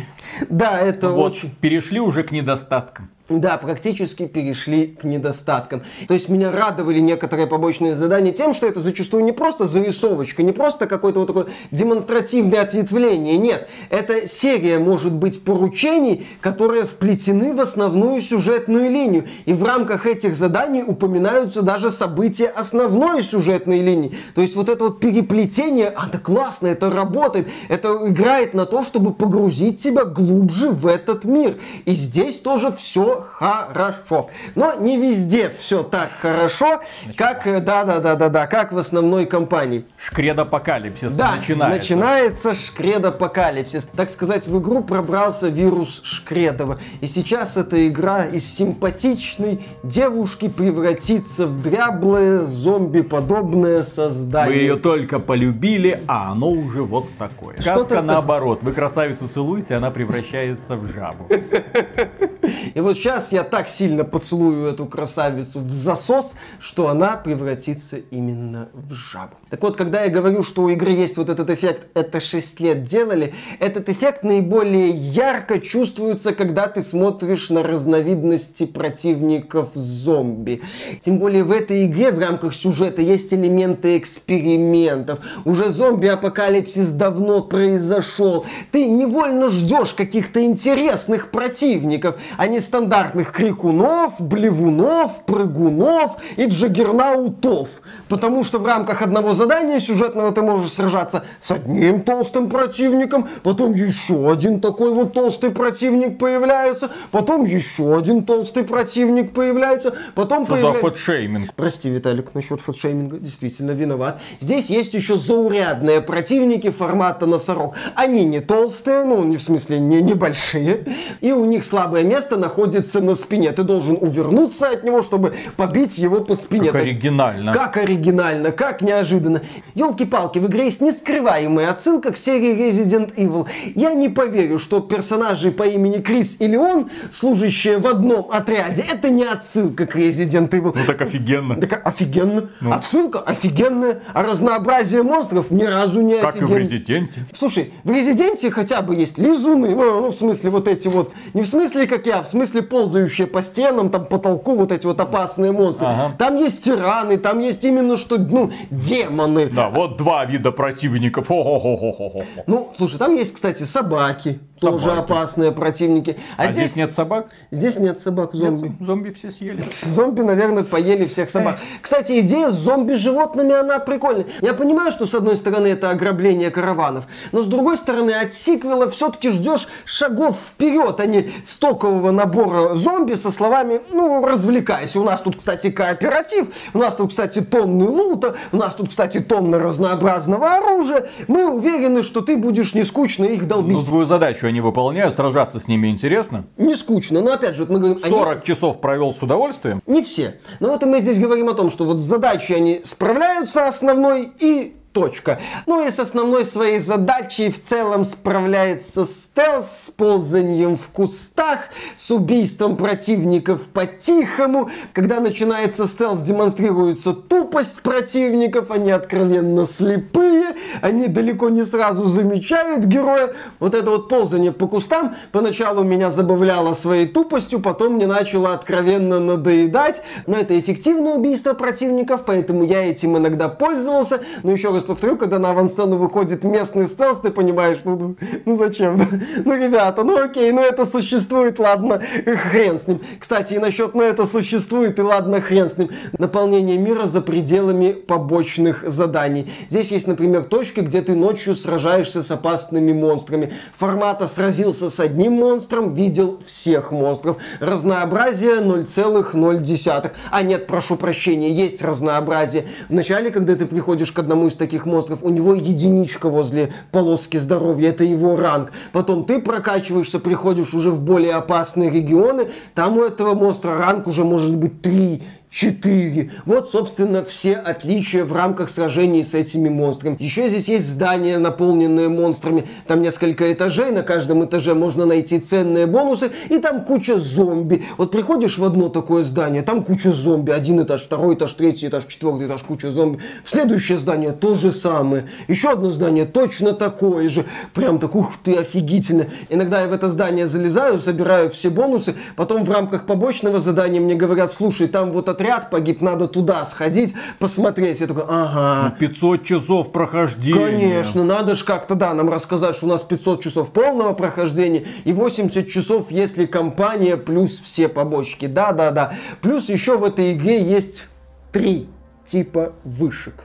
[0.49, 1.51] Да, это Вот, очень...
[1.61, 3.11] перешли уже к недостаткам.
[3.28, 5.82] Да, практически перешли к недостаткам.
[6.06, 10.52] То есть меня радовали некоторые побочные задания тем, что это зачастую не просто зарисовочка, не
[10.52, 13.36] просто какое-то вот такое демонстративное ответвление.
[13.36, 19.26] Нет, это серия может быть поручений, которые вплетены в основную сюжетную линию.
[19.44, 24.16] И в рамках этих заданий упоминаются даже события основной сюжетной линии.
[24.34, 27.46] То есть вот это вот переплетение, а, да классно, это работает.
[27.68, 31.58] Это играет на то, чтобы погрузить тебя глубже в этот мир.
[31.84, 34.31] И здесь тоже все хорошо.
[34.54, 36.81] Но не везде все так хорошо,
[37.16, 39.85] как, э, да-да-да-да-да, как в основной компании.
[39.98, 41.94] Шкредапокалипсис Да, начинается.
[41.94, 43.88] начинается шкредапокалипсис.
[43.96, 46.78] Так сказать, в игру пробрался вирус Шкредова.
[47.00, 54.54] И сейчас эта игра из симпатичной девушки превратится в дряблое зомби-подобное создание.
[54.54, 57.57] Вы ее только полюбили, а оно уже вот такое.
[57.61, 58.62] Что-то Сказка наоборот.
[58.62, 61.28] Вы красавицу целуете, она превращается в жабу.
[62.74, 68.68] И вот сейчас я так сильно поцелую эту красавицу в засос, что она превратится именно
[68.75, 69.35] в жабу.
[69.49, 72.83] Так вот, когда я говорю, что у игры есть вот этот эффект, это 6 лет
[72.83, 80.61] делали, этот эффект наиболее ярко чувствуется, когда ты смотришь на разновидности противников зомби.
[81.01, 85.21] Тем более в этой игре в рамках сюжета есть элементы экспериментов.
[85.47, 88.44] Уже зомби-апокалипсис давно произошел.
[88.71, 97.68] Ты невольно ждешь каких-то интересных противников, а не стандартных крикунов, блевунов, прыгунов и джаггернаутов.
[98.08, 103.72] Потому что в рамках одного задания сюжетного ты можешь сражаться с одним толстым противником, потом
[103.72, 110.56] еще один такой вот толстый противник появляется, потом еще один толстый противник появляется, потом Что
[110.56, 110.90] за появляется...
[110.90, 111.54] фэтшейминг?
[111.54, 114.20] Прости, Виталик, насчет фэтшейминга действительно виноват.
[114.40, 117.74] Здесь есть еще заурядные противники формата носорог.
[117.94, 120.84] Они не толстые, ну, не в смысле не небольшие,
[121.20, 123.53] и у них слабое место находится на спине.
[123.53, 126.70] Ты должен увернуться от него, чтобы побить его по спине.
[126.72, 127.53] Как оригинально.
[127.53, 129.42] Как оригинально, как неожиданно.
[129.74, 133.46] Елки-палки, в игре есть нескрываемая отсылка к серии Resident Evil.
[133.74, 139.11] Я не поверю, что персонажи по имени Крис или он, служащие в одном отряде, это
[139.11, 140.72] не отсылка к Resident Evil.
[140.74, 141.57] Ну так офигенно.
[141.57, 142.51] Так офигенно.
[142.61, 142.72] Ну.
[142.72, 144.03] Отсылка офигенная.
[144.14, 146.59] А разнообразие монстров ни разу не Как и в офигенно.
[146.59, 147.27] Резиденте.
[147.35, 151.42] Слушай, в Резиденте хотя бы есть лизуны, ну, ну, в смысле вот эти вот, не
[151.42, 155.52] в смысле как я, в смысле ползающие по стенам, там, потолку, вот эти вот опасные
[155.52, 155.87] монстры.
[155.87, 156.14] Ага.
[156.18, 159.46] Там есть тираны, там есть именно что, ну, демоны.
[159.46, 161.28] Да, вот два вида противников.
[161.28, 162.24] Хо-хо-хо-хо-хо.
[162.46, 165.01] Ну, слушай, там есть, кстати, собаки, тоже Собаки.
[165.01, 166.16] опасные противники.
[166.37, 167.29] А, А здесь, здесь нет собак?
[167.51, 168.73] здесь нет собак, зомби.
[168.81, 169.64] Зомби все съели.
[169.85, 171.59] Зомби, наверное, поели всех собак.
[171.81, 174.27] Кстати, идея с зомби-животными, она прикольная.
[174.40, 178.90] Я понимаю, что с одной стороны это ограбление караванов, но с другой стороны от сиквела
[178.90, 185.01] все-таки ждешь шагов вперед, а не стокового набора зомби со словами, ну, развлекайся.
[185.01, 189.21] У нас тут, кстати, кооператив, у нас тут, кстати, тонны лута, у нас тут, кстати,
[189.21, 191.09] тонны разнообразного оружия.
[191.29, 193.77] Мы уверены, что ты будешь не скучно их долбить.
[193.77, 196.44] Ну, свою задачу они выполняют, сражаться с ними интересно.
[196.56, 197.98] Не скучно, но опять же, вот мы говорим...
[198.02, 199.82] они- 40 часов провел с удовольствием.
[199.87, 200.38] Не все.
[200.61, 204.74] Но вот мы здесь говорим о том, что вот с задачей они справляются основной и
[204.92, 205.40] точка.
[205.66, 211.61] Ну и с основной своей задачей в целом справляется стелс с ползанием в кустах,
[211.96, 214.70] с убийством противников по-тихому.
[214.92, 223.35] Когда начинается стелс, демонстрируется тупость противников, они откровенно слепые, они далеко не сразу замечают героя.
[223.61, 229.20] Вот это вот ползание по кустам поначалу меня забавляло своей тупостью, потом мне начало откровенно
[229.20, 230.03] надоедать.
[230.27, 234.20] Но это эффективное убийство противников, поэтому я этим иногда пользовался.
[234.42, 238.98] Но еще раз повторю, когда на авансцену выходит местный стелс, ты понимаешь, ну, ну, зачем?
[239.44, 243.01] Ну, ребята, ну окей, ну это существует, ладно, хрен с ним.
[243.18, 245.90] Кстати, и насчет ну это существует, и ладно, хрен с ним.
[246.18, 249.51] Наполнение мира за пределами побочных заданий.
[249.68, 253.53] Здесь есть, например, точки, где ты ночью сражаешься с опасными монстрами.
[253.77, 257.37] Формата сразился с одним монстром, видел всех монстров.
[257.61, 260.11] Разнообразие 0,0.
[260.31, 262.64] А нет, прошу прощения, есть разнообразие.
[262.88, 267.90] Вначале, когда ты приходишь к одному из таких монстров, у него единичка возле полоски здоровья,
[267.90, 268.72] это его ранг.
[268.92, 274.24] Потом ты прокачиваешься, приходишь уже в более опасные регионы, там у этого монстра ранг уже
[274.24, 276.30] может быть 3, 4.
[276.44, 280.16] Вот, собственно, все отличия в рамках сражений с этими монстрами.
[280.18, 282.66] Еще здесь есть здания, наполненные монстрами.
[282.87, 287.84] Там несколько этажей, на каждом этаже можно найти ценные бонусы, и там куча зомби.
[287.96, 290.50] Вот приходишь в одно такое здание, там куча зомби.
[290.50, 293.20] Один этаж, второй этаж, третий этаж, четвертый этаж, куча зомби.
[293.44, 295.28] В следующее здание то же самое.
[295.48, 297.46] Еще одно здание точно такое же.
[297.74, 299.26] Прям так, ух ты, офигительно.
[299.48, 304.14] Иногда я в это здание залезаю, забираю все бонусы, потом в рамках побочного задания мне
[304.14, 308.01] говорят, слушай, там вот отряд погиб, надо туда сходить, посмотреть.
[308.01, 308.96] Я такой, ага.
[308.98, 310.59] 500 часов прохождения.
[310.59, 315.12] Конечно, надо же как-то, да, нам рассказать, что у нас 500 часов полного прохождения и
[315.12, 318.46] 80 часов, если компания плюс все побочки.
[318.46, 319.14] Да-да-да.
[319.40, 321.05] Плюс еще в этой игре есть
[321.53, 321.88] три
[322.27, 323.44] типа вышек.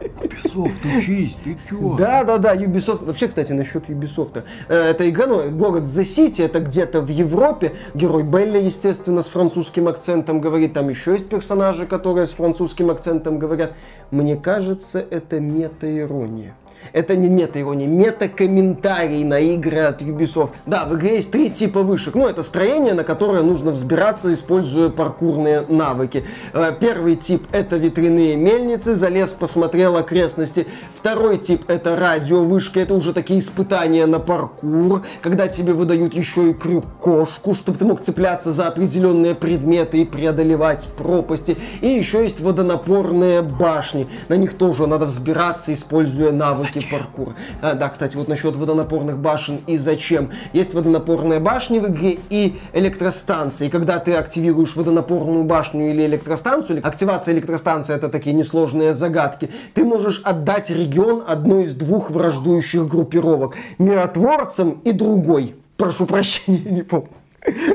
[0.00, 1.94] Ubisoft, учись, ты чё?
[1.96, 3.04] Да, да, да, Ubisoft.
[3.04, 4.42] Вообще, кстати, насчет Ubisoft.
[4.68, 7.72] Э, Это игра, ну, город The City, это где-то в Европе.
[7.94, 10.72] Герой Белли, естественно, с французским акцентом говорит.
[10.72, 13.72] Там еще есть персонажи, которые с французским акцентом говорят.
[14.10, 16.54] Мне кажется, это мета-ирония.
[16.94, 20.52] Это не мета-ирония, мета-комментарий на игры от Ubisoft.
[20.64, 22.14] Да, в игре есть три типа вышек.
[22.14, 26.24] Ну, это строение, на которое нужно взбираться, используя паркурные навыки.
[26.54, 28.94] Э, Первый тип— это ветряные мельницы.
[28.94, 30.66] Залез, посмотрел окрестности окрестности.
[30.94, 36.52] Второй тип это радиовышка, это уже такие испытания на паркур, когда тебе выдают еще и
[36.52, 41.56] крюк-кошку, чтобы ты мог цепляться за определенные предметы и преодолевать пропасти.
[41.80, 44.08] И еще есть водонапорные башни.
[44.28, 46.98] На них тоже надо взбираться, используя навыки зачем?
[46.98, 47.34] паркура.
[47.62, 50.30] А, да, кстати, вот насчет водонапорных башен и зачем.
[50.52, 53.68] Есть водонапорные башни в игре и электростанции.
[53.68, 60.20] Когда ты активируешь водонапорную башню или электростанцию, активация электростанции это такие несложные загадки, ты можешь
[60.24, 63.56] отдать регион одной из двух враждующих группировок.
[63.78, 65.54] Миротворцам и другой.
[65.76, 67.10] Прошу прощения, не помню.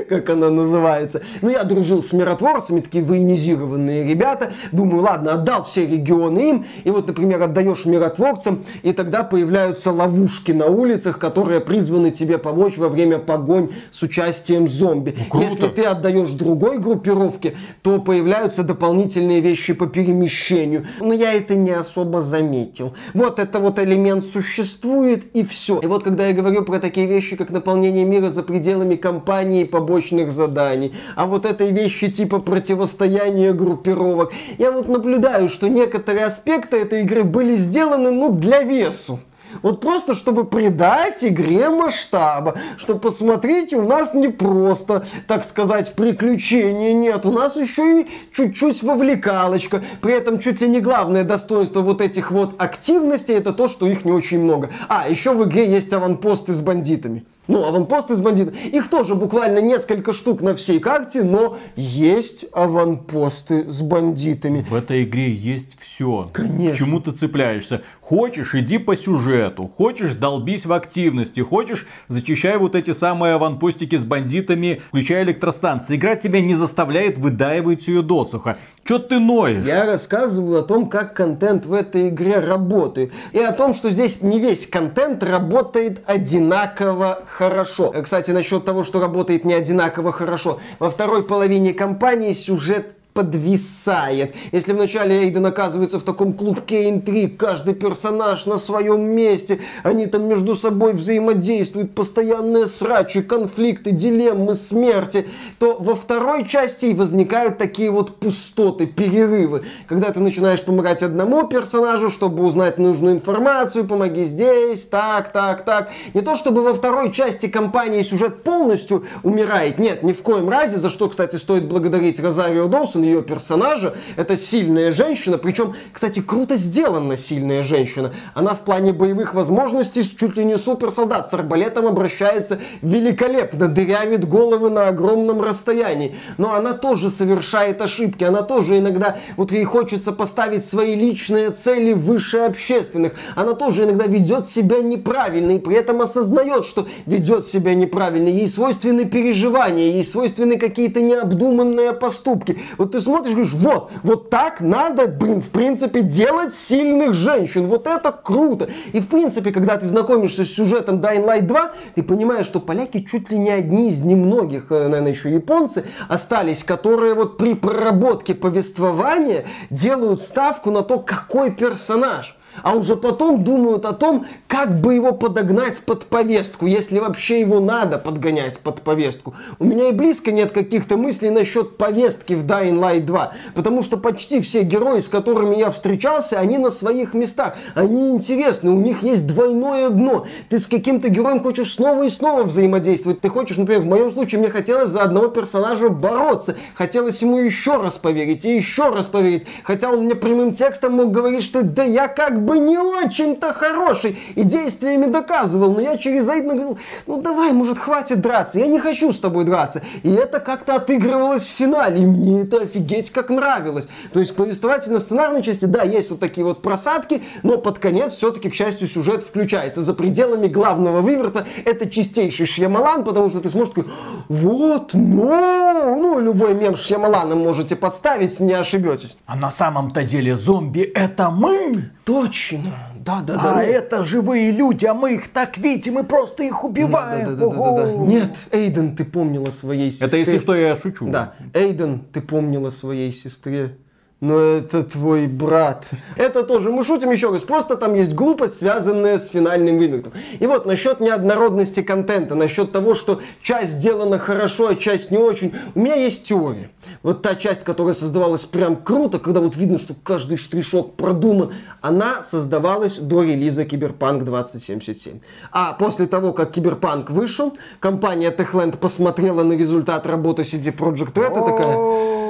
[0.08, 1.22] Как она называется.
[1.42, 4.52] Ну, я дружил с миротворцами, такие военизированные ребята.
[4.72, 6.66] Думаю, ладно, отдал все регионы им.
[6.84, 12.76] И вот, например, отдаешь миротворцам, и тогда появляются ловушки на улицах, которые призваны тебе помочь
[12.76, 15.16] во время погонь с участием зомби.
[15.32, 20.86] Ну, Если ты отдаешь другой группировке, то появляются дополнительные вещи по перемещению.
[21.00, 22.94] Но я это не особо заметил.
[23.14, 25.80] Вот это вот элемент существует, и все.
[25.80, 29.64] И вот когда я говорю про такие вещи, как наполнение мира за пределами компании, выполнении
[29.64, 34.32] побочных заданий, а вот этой вещи типа противостояния группировок.
[34.58, 39.18] Я вот наблюдаю, что некоторые аспекты этой игры были сделаны, ну, для весу.
[39.62, 42.56] Вот просто, чтобы придать игре масштаба.
[42.76, 47.24] Что посмотрите, у нас не просто, так сказать, приключения нет.
[47.24, 49.82] У нас еще и чуть-чуть вовлекалочка.
[50.02, 54.04] При этом чуть ли не главное достоинство вот этих вот активностей, это то, что их
[54.04, 54.70] не очень много.
[54.88, 57.24] А, еще в игре есть аванпосты с бандитами.
[57.48, 58.54] Ну, аванпосты с бандитов.
[58.64, 64.66] Их тоже буквально несколько штук на всей карте, но есть аванпосты с бандитами.
[64.68, 66.28] В этой игре есть все.
[66.32, 66.74] Конечно.
[66.74, 67.82] К чему ты цепляешься?
[68.00, 69.68] Хочешь, иди по сюжету.
[69.68, 71.40] Хочешь, долбись в активности.
[71.40, 75.96] Хочешь, зачищай вот эти самые аванпостики с бандитами, включая электростанции.
[75.96, 78.58] Игра тебя не заставляет выдаивать ее досуха.
[78.84, 79.64] Че ты ноешь?
[79.64, 83.12] Я рассказываю о том, как контент в этой игре работает.
[83.32, 87.92] И о том, что здесь не весь контент работает одинаково хорошо.
[88.02, 90.60] Кстати, насчет того, что работает не одинаково хорошо.
[90.78, 94.34] Во второй половине кампании сюжет подвисает.
[94.52, 100.28] Если вначале Эйден оказывается в таком клубке интриг, каждый персонаж на своем месте, они там
[100.28, 105.26] между собой взаимодействуют, постоянные срачи, конфликты, дилеммы, смерти,
[105.58, 112.10] то во второй части возникают такие вот пустоты, перерывы, когда ты начинаешь помогать одному персонажу,
[112.10, 115.88] чтобы узнать нужную информацию, помоги здесь, так, так, так.
[116.12, 120.76] Не то, чтобы во второй части кампании сюжет полностью умирает, нет, ни в коем разе,
[120.76, 123.94] за что, кстати, стоит благодарить Розарио Доусон, ее персонажа.
[124.16, 128.12] Это сильная женщина, причем, кстати, круто сделана сильная женщина.
[128.34, 131.30] Она в плане боевых возможностей чуть ли не суперсолдат.
[131.30, 136.16] С арбалетом обращается великолепно, дырявит головы на огромном расстоянии.
[136.38, 141.92] Но она тоже совершает ошибки, она тоже иногда, вот ей хочется поставить свои личные цели
[141.92, 143.12] выше общественных.
[143.34, 148.28] Она тоже иногда ведет себя неправильно и при этом осознает, что ведет себя неправильно.
[148.28, 152.58] Ей свойственны переживания, ей свойственны какие-то необдуманные поступки.
[152.78, 157.68] Вот ты смотришь, говоришь, вот, вот так надо, блин, в принципе, делать сильных женщин.
[157.68, 158.70] Вот это круто.
[158.94, 163.02] И, в принципе, когда ты знакомишься с сюжетом Dying Light 2, ты понимаешь, что поляки
[163.02, 168.34] чуть ли не одни из немногих, э, наверное, еще японцы, остались, которые вот при проработке
[168.34, 174.94] повествования делают ставку на то, какой персонаж а уже потом думают о том, как бы
[174.94, 179.34] его подогнать под повестку, если вообще его надо подгонять под повестку.
[179.58, 183.96] У меня и близко нет каких-то мыслей насчет повестки в Dying Light 2, потому что
[183.96, 189.02] почти все герои, с которыми я встречался, они на своих местах, они интересны, у них
[189.02, 190.26] есть двойное дно.
[190.48, 194.40] Ты с каким-то героем хочешь снова и снова взаимодействовать, ты хочешь, например, в моем случае
[194.40, 199.46] мне хотелось за одного персонажа бороться, хотелось ему еще раз поверить и еще раз поверить,
[199.64, 204.18] хотя он мне прямым текстом мог говорить, что да я как бы не очень-то хороший
[204.34, 208.78] и действиями доказывал, но я через Эйдена говорил, ну давай, может, хватит драться, я не
[208.78, 209.82] хочу с тобой драться.
[210.02, 213.88] И это как-то отыгрывалось в финале, и мне это офигеть как нравилось.
[214.12, 218.54] То есть повествовательно-сценарной части, да, есть вот такие вот просадки, но под конец все-таки, к
[218.54, 219.82] счастью, сюжет включается.
[219.82, 223.92] За пределами главного выверта это чистейший Шьямалан, потому что ты сможешь такой,
[224.28, 229.16] вот, ну, ну, любой мем с Шьямаланом можете подставить, не ошибетесь.
[229.26, 231.95] А на самом-то деле зомби это мы!
[232.06, 232.72] Точно.
[233.04, 233.40] Да, да, да.
[233.50, 233.60] А ну...
[233.62, 237.36] это живые люди, а мы их так видим, мы просто их убиваем.
[237.36, 237.92] Да, да, да, да, да, да.
[237.96, 240.06] Нет, Эйден, ты помнила своей сестре.
[240.06, 241.08] Это если что, я шучу.
[241.08, 241.34] Да.
[241.52, 243.76] Эйден, ты помнила своей сестре
[244.20, 245.88] но это твой брат.
[246.16, 250.12] Это тоже, мы шутим еще раз, просто там есть глупость, связанная с финальным вымертом.
[250.40, 255.54] И вот насчет неоднородности контента, насчет того, что часть сделана хорошо, а часть не очень,
[255.74, 256.70] у меня есть теория.
[257.02, 261.52] Вот та часть, которая создавалась прям круто, когда вот видно, что каждый штришок продуман,
[261.82, 265.20] она создавалась до релиза Киберпанк 2077.
[265.52, 271.32] А после того, как Киберпанк вышел, компания Techland посмотрела на результат работы CD Projekt Red
[271.32, 272.25] и такая...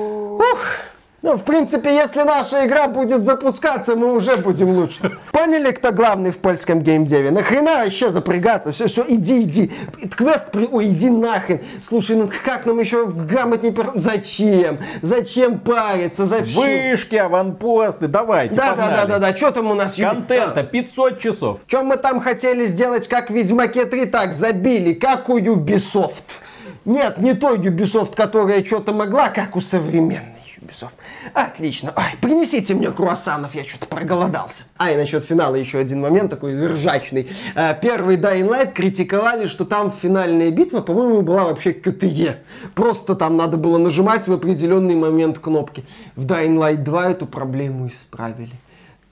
[1.27, 5.19] Ну, в принципе, если наша игра будет запускаться, мы уже будем лучше.
[5.33, 7.33] Поняли, кто главный в польском геймдеве?
[7.33, 8.71] Нахрена еще запрягаться?
[8.71, 9.73] Все, все, иди, иди.
[10.17, 10.69] Квест, при...
[10.71, 11.63] ой, иди нахрен.
[11.83, 13.75] Слушай, ну как нам еще грамотнее...
[13.97, 14.79] Зачем?
[15.03, 16.27] Зачем париться?
[16.27, 16.61] За все?
[16.61, 18.91] Вышки, аванпосты, давайте, Да, погнали.
[18.95, 19.37] да, да, да, да.
[19.37, 19.97] Что там у нас?
[19.97, 21.59] Контента 500 часов.
[21.67, 26.39] Чем мы там хотели сделать, как в Ведьмаке 3, так забили, как у Ubisoft.
[26.85, 30.36] Нет, не той Ubisoft, которая что-то могла, как у современной
[30.67, 30.97] Ubisoft.
[31.33, 31.93] Отлично.
[31.97, 34.65] Ой, принесите мне круассанов, я что-то проголодался.
[34.77, 37.29] А, и насчет финала еще один момент такой ржачный.
[37.55, 42.43] Э, Первый Dying Light критиковали, что там финальная битва, по-моему, была вообще КТЕ.
[42.75, 45.85] Просто там надо было нажимать в определенный момент кнопки.
[46.17, 48.53] В Dying Light 2 эту проблему исправили.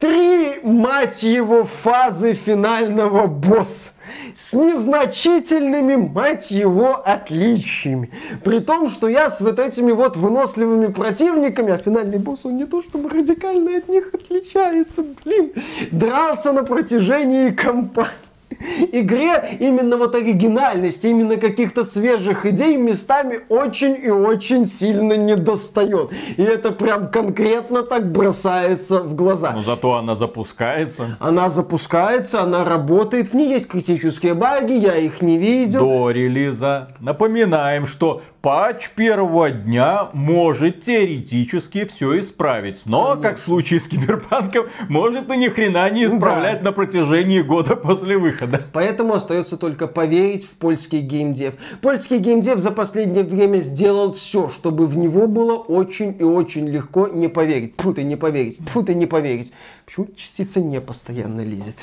[0.04, 3.92] Три, мать его, фазы финального босса
[4.34, 8.10] с незначительными, мать его, отличиями.
[8.44, 12.66] При том, что я с вот этими вот выносливыми противниками, а финальный босс, он не
[12.66, 15.52] то чтобы радикально от них отличается, блин,
[15.90, 18.12] дрался на протяжении кампании
[18.92, 26.12] игре именно вот оригинальности, именно каких-то свежих идей местами очень и очень сильно не достает.
[26.36, 29.52] И это прям конкретно так бросается в глаза.
[29.54, 31.16] Но зато она запускается.
[31.20, 35.80] Она запускается, она работает, в ней есть критические баги, я их не видел.
[35.80, 36.88] До релиза.
[37.00, 42.82] Напоминаем, что патч первого дня может теоретически все исправить.
[42.84, 47.76] Но, как в случае с Киберпанком, может и ни хрена не исправлять на протяжении года
[47.76, 48.53] после выхода.
[48.72, 51.54] Поэтому остается только поверить в польский геймдев.
[51.80, 57.08] Польский геймдев за последнее время сделал все, чтобы в него было очень и очень легко
[57.08, 57.74] не поверить.
[57.78, 59.52] Фу ты не поверить, фу ты не поверить.
[59.86, 61.74] Почему частица не постоянно лезет?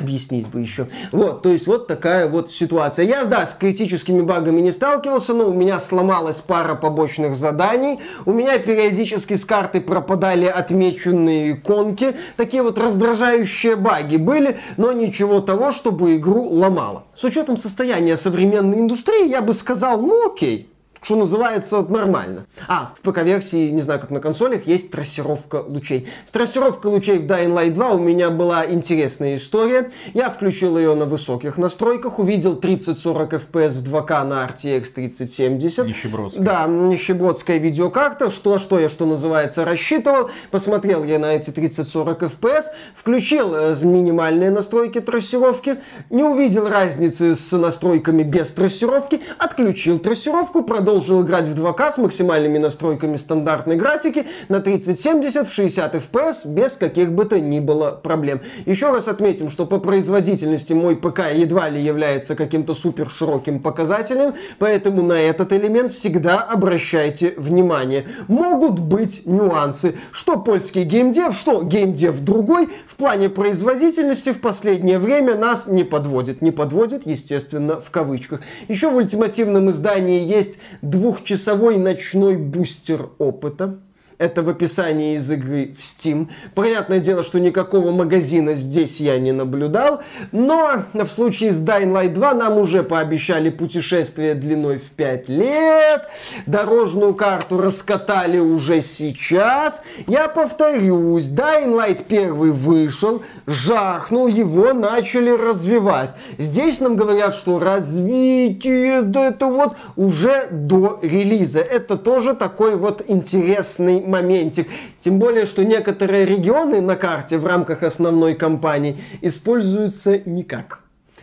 [0.00, 0.88] Объяснить бы еще.
[1.12, 3.04] Вот, то есть вот такая вот ситуация.
[3.04, 8.00] Я, да, с критическими багами не сталкивался, но у меня сломалась пара побочных заданий.
[8.24, 12.16] У меня периодически с карты пропадали отмеченные иконки.
[12.36, 17.04] Такие вот раздражающие баги были, но ничего того, чтобы игру ломало.
[17.14, 20.68] С учетом состояния современной индустрии, я бы сказал, ну окей,
[21.04, 22.46] что называется, нормально.
[22.66, 26.08] А, в ПК-версии, не знаю, как на консолях, есть трассировка лучей.
[26.24, 29.90] С трассировкой лучей в Dying Light 2 у меня была интересная история.
[30.14, 35.86] Я включил ее на высоких настройках, увидел 30-40 FPS в 2К на RTX 3070.
[35.86, 36.42] Нищебродская.
[36.42, 38.30] Да, нищебродская видеокарта.
[38.30, 40.30] Что, что я, что называется, рассчитывал.
[40.50, 47.52] Посмотрел я на эти 30-40 FPS, включил э, минимальные настройки трассировки, не увидел разницы с
[47.52, 54.60] настройками без трассировки, отключил трассировку, продолжил играть в 2К с максимальными настройками стандартной графики на
[54.60, 58.40] 3070 в 60 FPS без каких бы то ни было проблем.
[58.66, 64.34] Еще раз отметим, что по производительности мой ПК едва ли является каким-то супер широким показателем,
[64.58, 68.06] поэтому на этот элемент всегда обращайте внимание.
[68.28, 75.34] Могут быть нюансы, что польский геймдев, что геймдев другой в плане производительности в последнее время
[75.34, 76.42] нас не подводит.
[76.42, 78.40] Не подводит, естественно, в кавычках.
[78.68, 83.78] Еще в ультимативном издании есть двухчасовой ночной бустер опыта.
[84.18, 86.28] Это в описании из игры в Steam.
[86.54, 92.12] Понятное дело, что никакого магазина здесь я не наблюдал, но в случае с Dying Light
[92.14, 96.08] 2 нам уже пообещали путешествие длиной в 5 лет,
[96.46, 99.82] дорожную карту раскатали уже сейчас.
[100.06, 106.14] Я повторюсь, Dying Light 1 вышел, жахнул, его начали развивать.
[106.38, 111.60] Здесь нам говорят, что развитие, да это вот уже до релиза.
[111.60, 114.68] Это тоже такой вот интересный моментик.
[115.00, 120.80] Тем более, что некоторые регионы на карте в рамках основной кампании используются никак.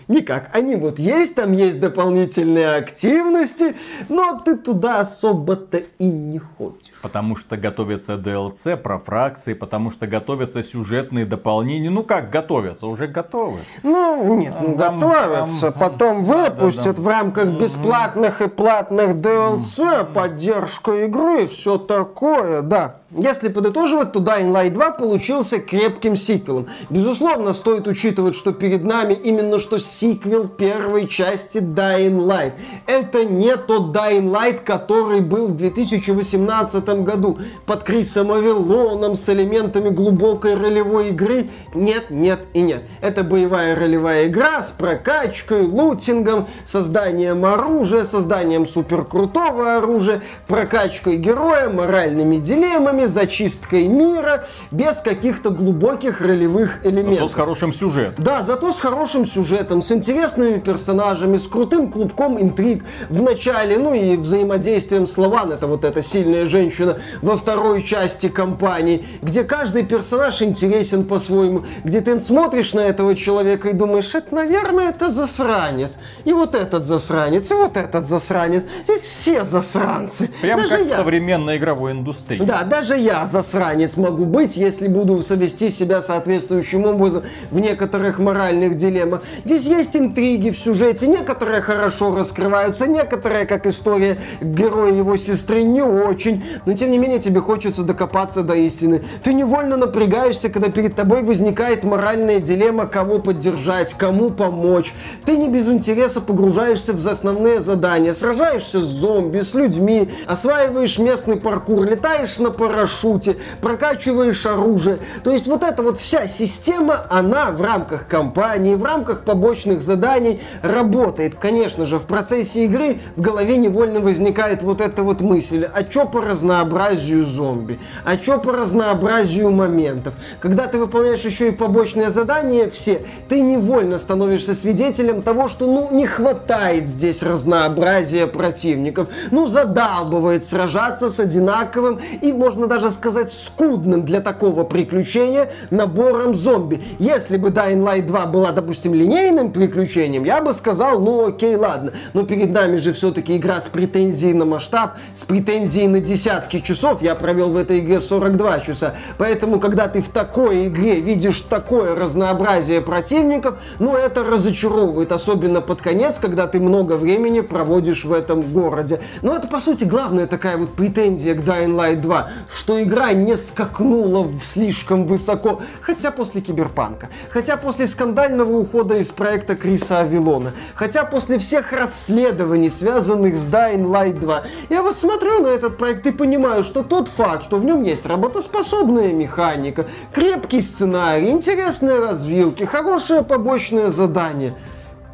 [0.07, 0.49] Никак.
[0.53, 3.75] Они вот есть, там есть дополнительные активности,
[4.09, 6.90] но ты туда особо-то и не ходишь.
[7.01, 11.89] Потому что готовится DLC про фракции, потому что готовятся сюжетные дополнения.
[11.89, 12.87] Ну как готовятся?
[12.87, 13.59] Уже готовы.
[13.83, 17.01] Ну, нет, ну, Там- готовятся, там- потом да, выпустят да.
[17.01, 22.97] в рамках бесплатных и платных DLC поддержку игры и все такое, да.
[23.13, 26.67] Если подытоживать, то Dying Light 2 получился крепким сиквелом.
[26.89, 32.53] Безусловно, стоит учитывать, что перед нами именно что сиквел первой части Dying Light.
[32.87, 39.89] Это не тот Dying Light, который был в 2018 году под Крисом Авилоном с элементами
[39.89, 41.49] глубокой ролевой игры.
[41.73, 42.83] Нет, нет и нет.
[43.01, 52.37] Это боевая ролевая игра с прокачкой, лутингом, созданием оружия, созданием суперкрутого оружия, прокачкой героя, моральными
[52.37, 57.19] дилеммами, зачисткой мира, без каких-то глубоких ролевых элементов.
[57.19, 58.23] Зато с хорошим сюжетом.
[58.23, 63.93] Да, зато с хорошим сюжетом, с интересными персонажами, с крутым клубком интриг в начале, ну
[63.93, 66.80] и взаимодействием с Лаван, это вот эта сильная женщина
[67.21, 73.69] во второй части компании, где каждый персонаж интересен по-своему, где ты смотришь на этого человека
[73.69, 75.97] и думаешь, это, наверное, это засранец.
[76.25, 78.63] И вот этот засранец, и вот этот засранец.
[78.83, 80.29] Здесь все засранцы.
[80.41, 80.93] Прям даже как я.
[80.93, 82.39] в современной игровой индустрии.
[82.39, 88.75] Да, даже я засранец могу быть, если буду совести себя соответствующим образом в некоторых моральных
[88.75, 89.21] дилеммах.
[89.45, 95.81] Здесь есть интриги в сюжете, некоторые хорошо раскрываются, некоторые, как история героя его сестры, не
[95.81, 96.43] очень.
[96.65, 99.03] Но тем не менее тебе хочется докопаться до истины.
[99.23, 104.93] Ты невольно напрягаешься, когда перед тобой возникает моральная дилемма, кого поддержать, кому помочь.
[105.25, 111.37] Ты не без интереса погружаешься в основные задания, сражаешься с зомби, с людьми, осваиваешь местный
[111.37, 114.99] паркур, летаешь на парашюте, прокачиваешь оружие.
[115.23, 120.41] То есть вот эта вот вся система, она в рамках кампании, в рамках побочных заданий
[120.61, 121.35] работает.
[121.35, 126.05] Конечно же, в процессе игры в голове невольно возникает вот эта вот мысль, а чё
[126.05, 126.21] по
[126.61, 130.13] разнообразию зомби, а чё по разнообразию моментов.
[130.39, 135.89] Когда ты выполняешь еще и побочные задания все, ты невольно становишься свидетелем того, что ну
[135.91, 139.09] не хватает здесь разнообразия противников.
[139.31, 146.81] Ну задалбывает сражаться с одинаковым и, можно даже сказать, скудным для такого приключения набором зомби.
[146.99, 151.93] Если бы Dying Light 2 была, допустим, линейным приключением, я бы сказал, ну окей, ладно.
[152.13, 156.01] Но перед нами же все-таки игра с претензией на масштаб, с претензией на
[156.41, 157.01] десятки часов.
[157.01, 158.95] Я провел в этой игре 42 часа.
[159.17, 165.81] Поэтому, когда ты в такой игре видишь такое разнообразие противников, ну это разочаровывает, особенно под
[165.81, 169.01] конец, когда ты много времени проводишь в этом городе.
[169.21, 173.37] Но это, по сути, главная такая вот претензия к Dying Light 2, что игра не
[173.37, 181.03] скакнула слишком высоко, хотя после Киберпанка, хотя после скандального ухода из проекта Криса Авилона, хотя
[181.03, 184.43] после всех расследований, связанных с Dying Light 2.
[184.69, 186.30] Я вот смотрю на этот проект и понимаю,
[186.63, 193.89] что тот факт, что в нем есть работоспособная механика, крепкий сценарий, интересные развилки, хорошее побочное
[193.89, 194.53] задание–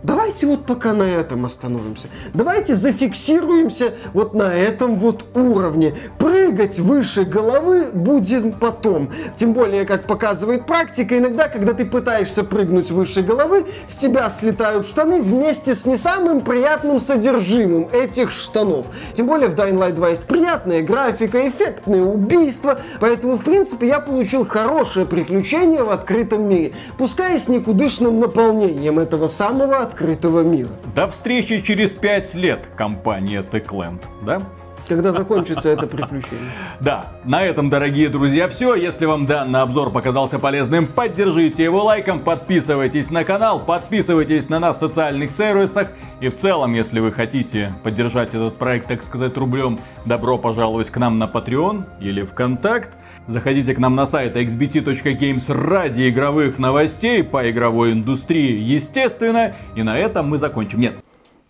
[0.04, 2.08] Давайте вот пока на этом остановимся.
[2.34, 5.96] Давайте зафиксируемся вот на этом вот уровне.
[6.20, 9.10] Прыгать выше головы будем потом.
[9.38, 14.86] Тем более, как показывает практика, иногда, когда ты пытаешься прыгнуть выше головы, с тебя слетают
[14.86, 18.88] штаны вместе с не самым приятным содержимым этих штанов.
[19.16, 24.00] Тем более в Dying Light 2 есть приятная графика, эффектные убийства, поэтому, в принципе, я
[24.00, 26.74] получил хорошее приключение в открытом мире.
[27.00, 30.70] Пускай с никудышным наполнением этого самого открытого мира.
[30.96, 34.42] До встречи через пять лет, компания Techland, да?
[34.88, 36.52] Когда закончится это приключение.
[36.80, 38.76] Да, на этом, дорогие друзья, все.
[38.76, 44.78] Если вам данный обзор показался полезным, поддержите его лайком, подписывайтесь на канал, подписывайтесь на нас
[44.78, 45.90] в социальных сервисах.
[46.22, 50.98] И в целом, если вы хотите поддержать этот проект, так сказать, рублем, добро пожаловать к
[50.98, 52.92] нам на Patreon или ВКонтакт.
[53.28, 59.54] Заходите к нам на сайт xbt.games ради игровых новостей по игровой индустрии, естественно.
[59.76, 60.80] И на этом мы закончим.
[60.80, 60.96] Нет,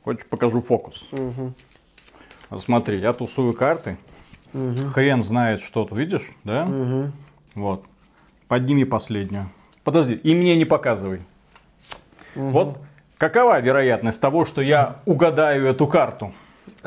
[0.03, 1.07] хочешь покажу фокус?
[1.11, 1.53] Угу.
[2.59, 3.97] Смотри, я тусую карты.
[4.55, 4.89] Угу.
[4.91, 6.65] Хрен знает что то видишь, да?
[6.65, 7.11] Угу.
[7.53, 7.85] Вот.
[8.47, 9.51] Подними последнюю.
[9.83, 11.21] Подожди, и мне не показывай.
[12.35, 12.49] Угу.
[12.49, 12.77] Вот
[13.19, 16.33] какова вероятность того, что я угадаю эту карту?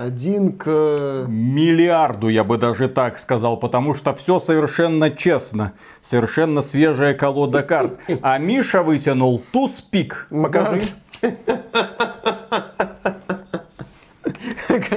[0.00, 1.26] Один к...
[1.28, 5.74] Миллиарду, я бы даже так сказал, потому что все совершенно честно.
[6.00, 7.98] Совершенно свежая колода карт.
[8.22, 10.26] А Миша вытянул туз-пик.
[10.30, 10.84] Покажи.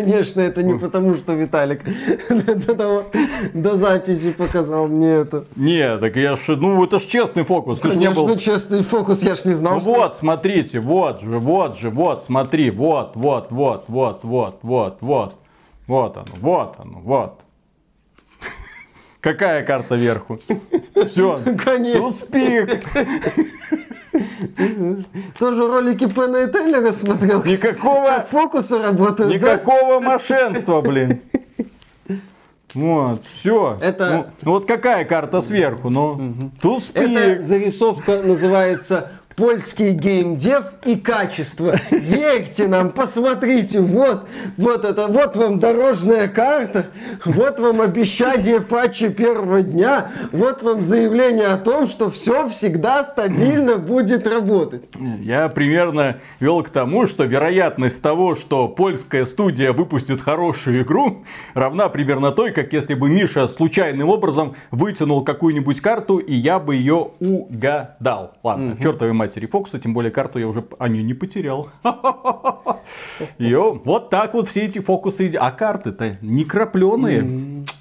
[0.04, 1.82] Конечно, это не потому, что Виталик
[2.30, 3.06] до, того,
[3.54, 5.45] до записи показал мне это.
[5.56, 7.80] Не, так я ж, ну это ж честный фокус.
[7.80, 8.38] Ты Конечно, ж не был...
[8.38, 9.76] честный фокус, я ж не знал.
[9.76, 9.93] Ну что...
[9.93, 15.36] вот, смотрите, вот же, вот же, вот, смотри, вот, вот, вот, вот, вот, вот, вот.
[15.88, 17.39] Вот оно, вот оно, вот.
[19.22, 20.39] Какая карта вверху?
[21.08, 21.39] Все.
[21.64, 22.06] Конечно.
[22.06, 22.70] Успех.
[25.39, 27.43] Тоже ролики Пена и Теллера смотрел.
[27.43, 28.05] Никакого...
[28.07, 29.34] Как фокусы работают.
[29.34, 30.09] Никакого да?
[30.11, 31.22] мошенства, блин.
[32.74, 33.78] Вот, все.
[33.82, 35.89] Это- Ну, ну вот какая карта сверху?
[35.89, 41.76] Ну, туз Эта зарисовка называется польский геймдев и качество.
[41.92, 44.28] Верьте нам, посмотрите, вот,
[44.58, 46.88] вот это, вот вам дорожная карта,
[47.26, 53.78] вот вам обещание патча первого дня, вот вам заявление о том, что все всегда стабильно
[53.78, 54.90] будет работать.
[55.20, 61.24] Я примерно вел к тому, что вероятность того, что польская студия выпустит хорошую игру,
[61.54, 66.76] равна примерно той, как если бы Миша случайным образом вытянул какую-нибудь карту, и я бы
[66.76, 68.34] ее угадал.
[68.44, 71.70] Ладно, чертовой матери Фокса, тем более карту я уже ней не потерял.
[73.38, 75.34] Ее вот так вот все эти фокусы.
[75.40, 77.64] А карты-то не крапленые.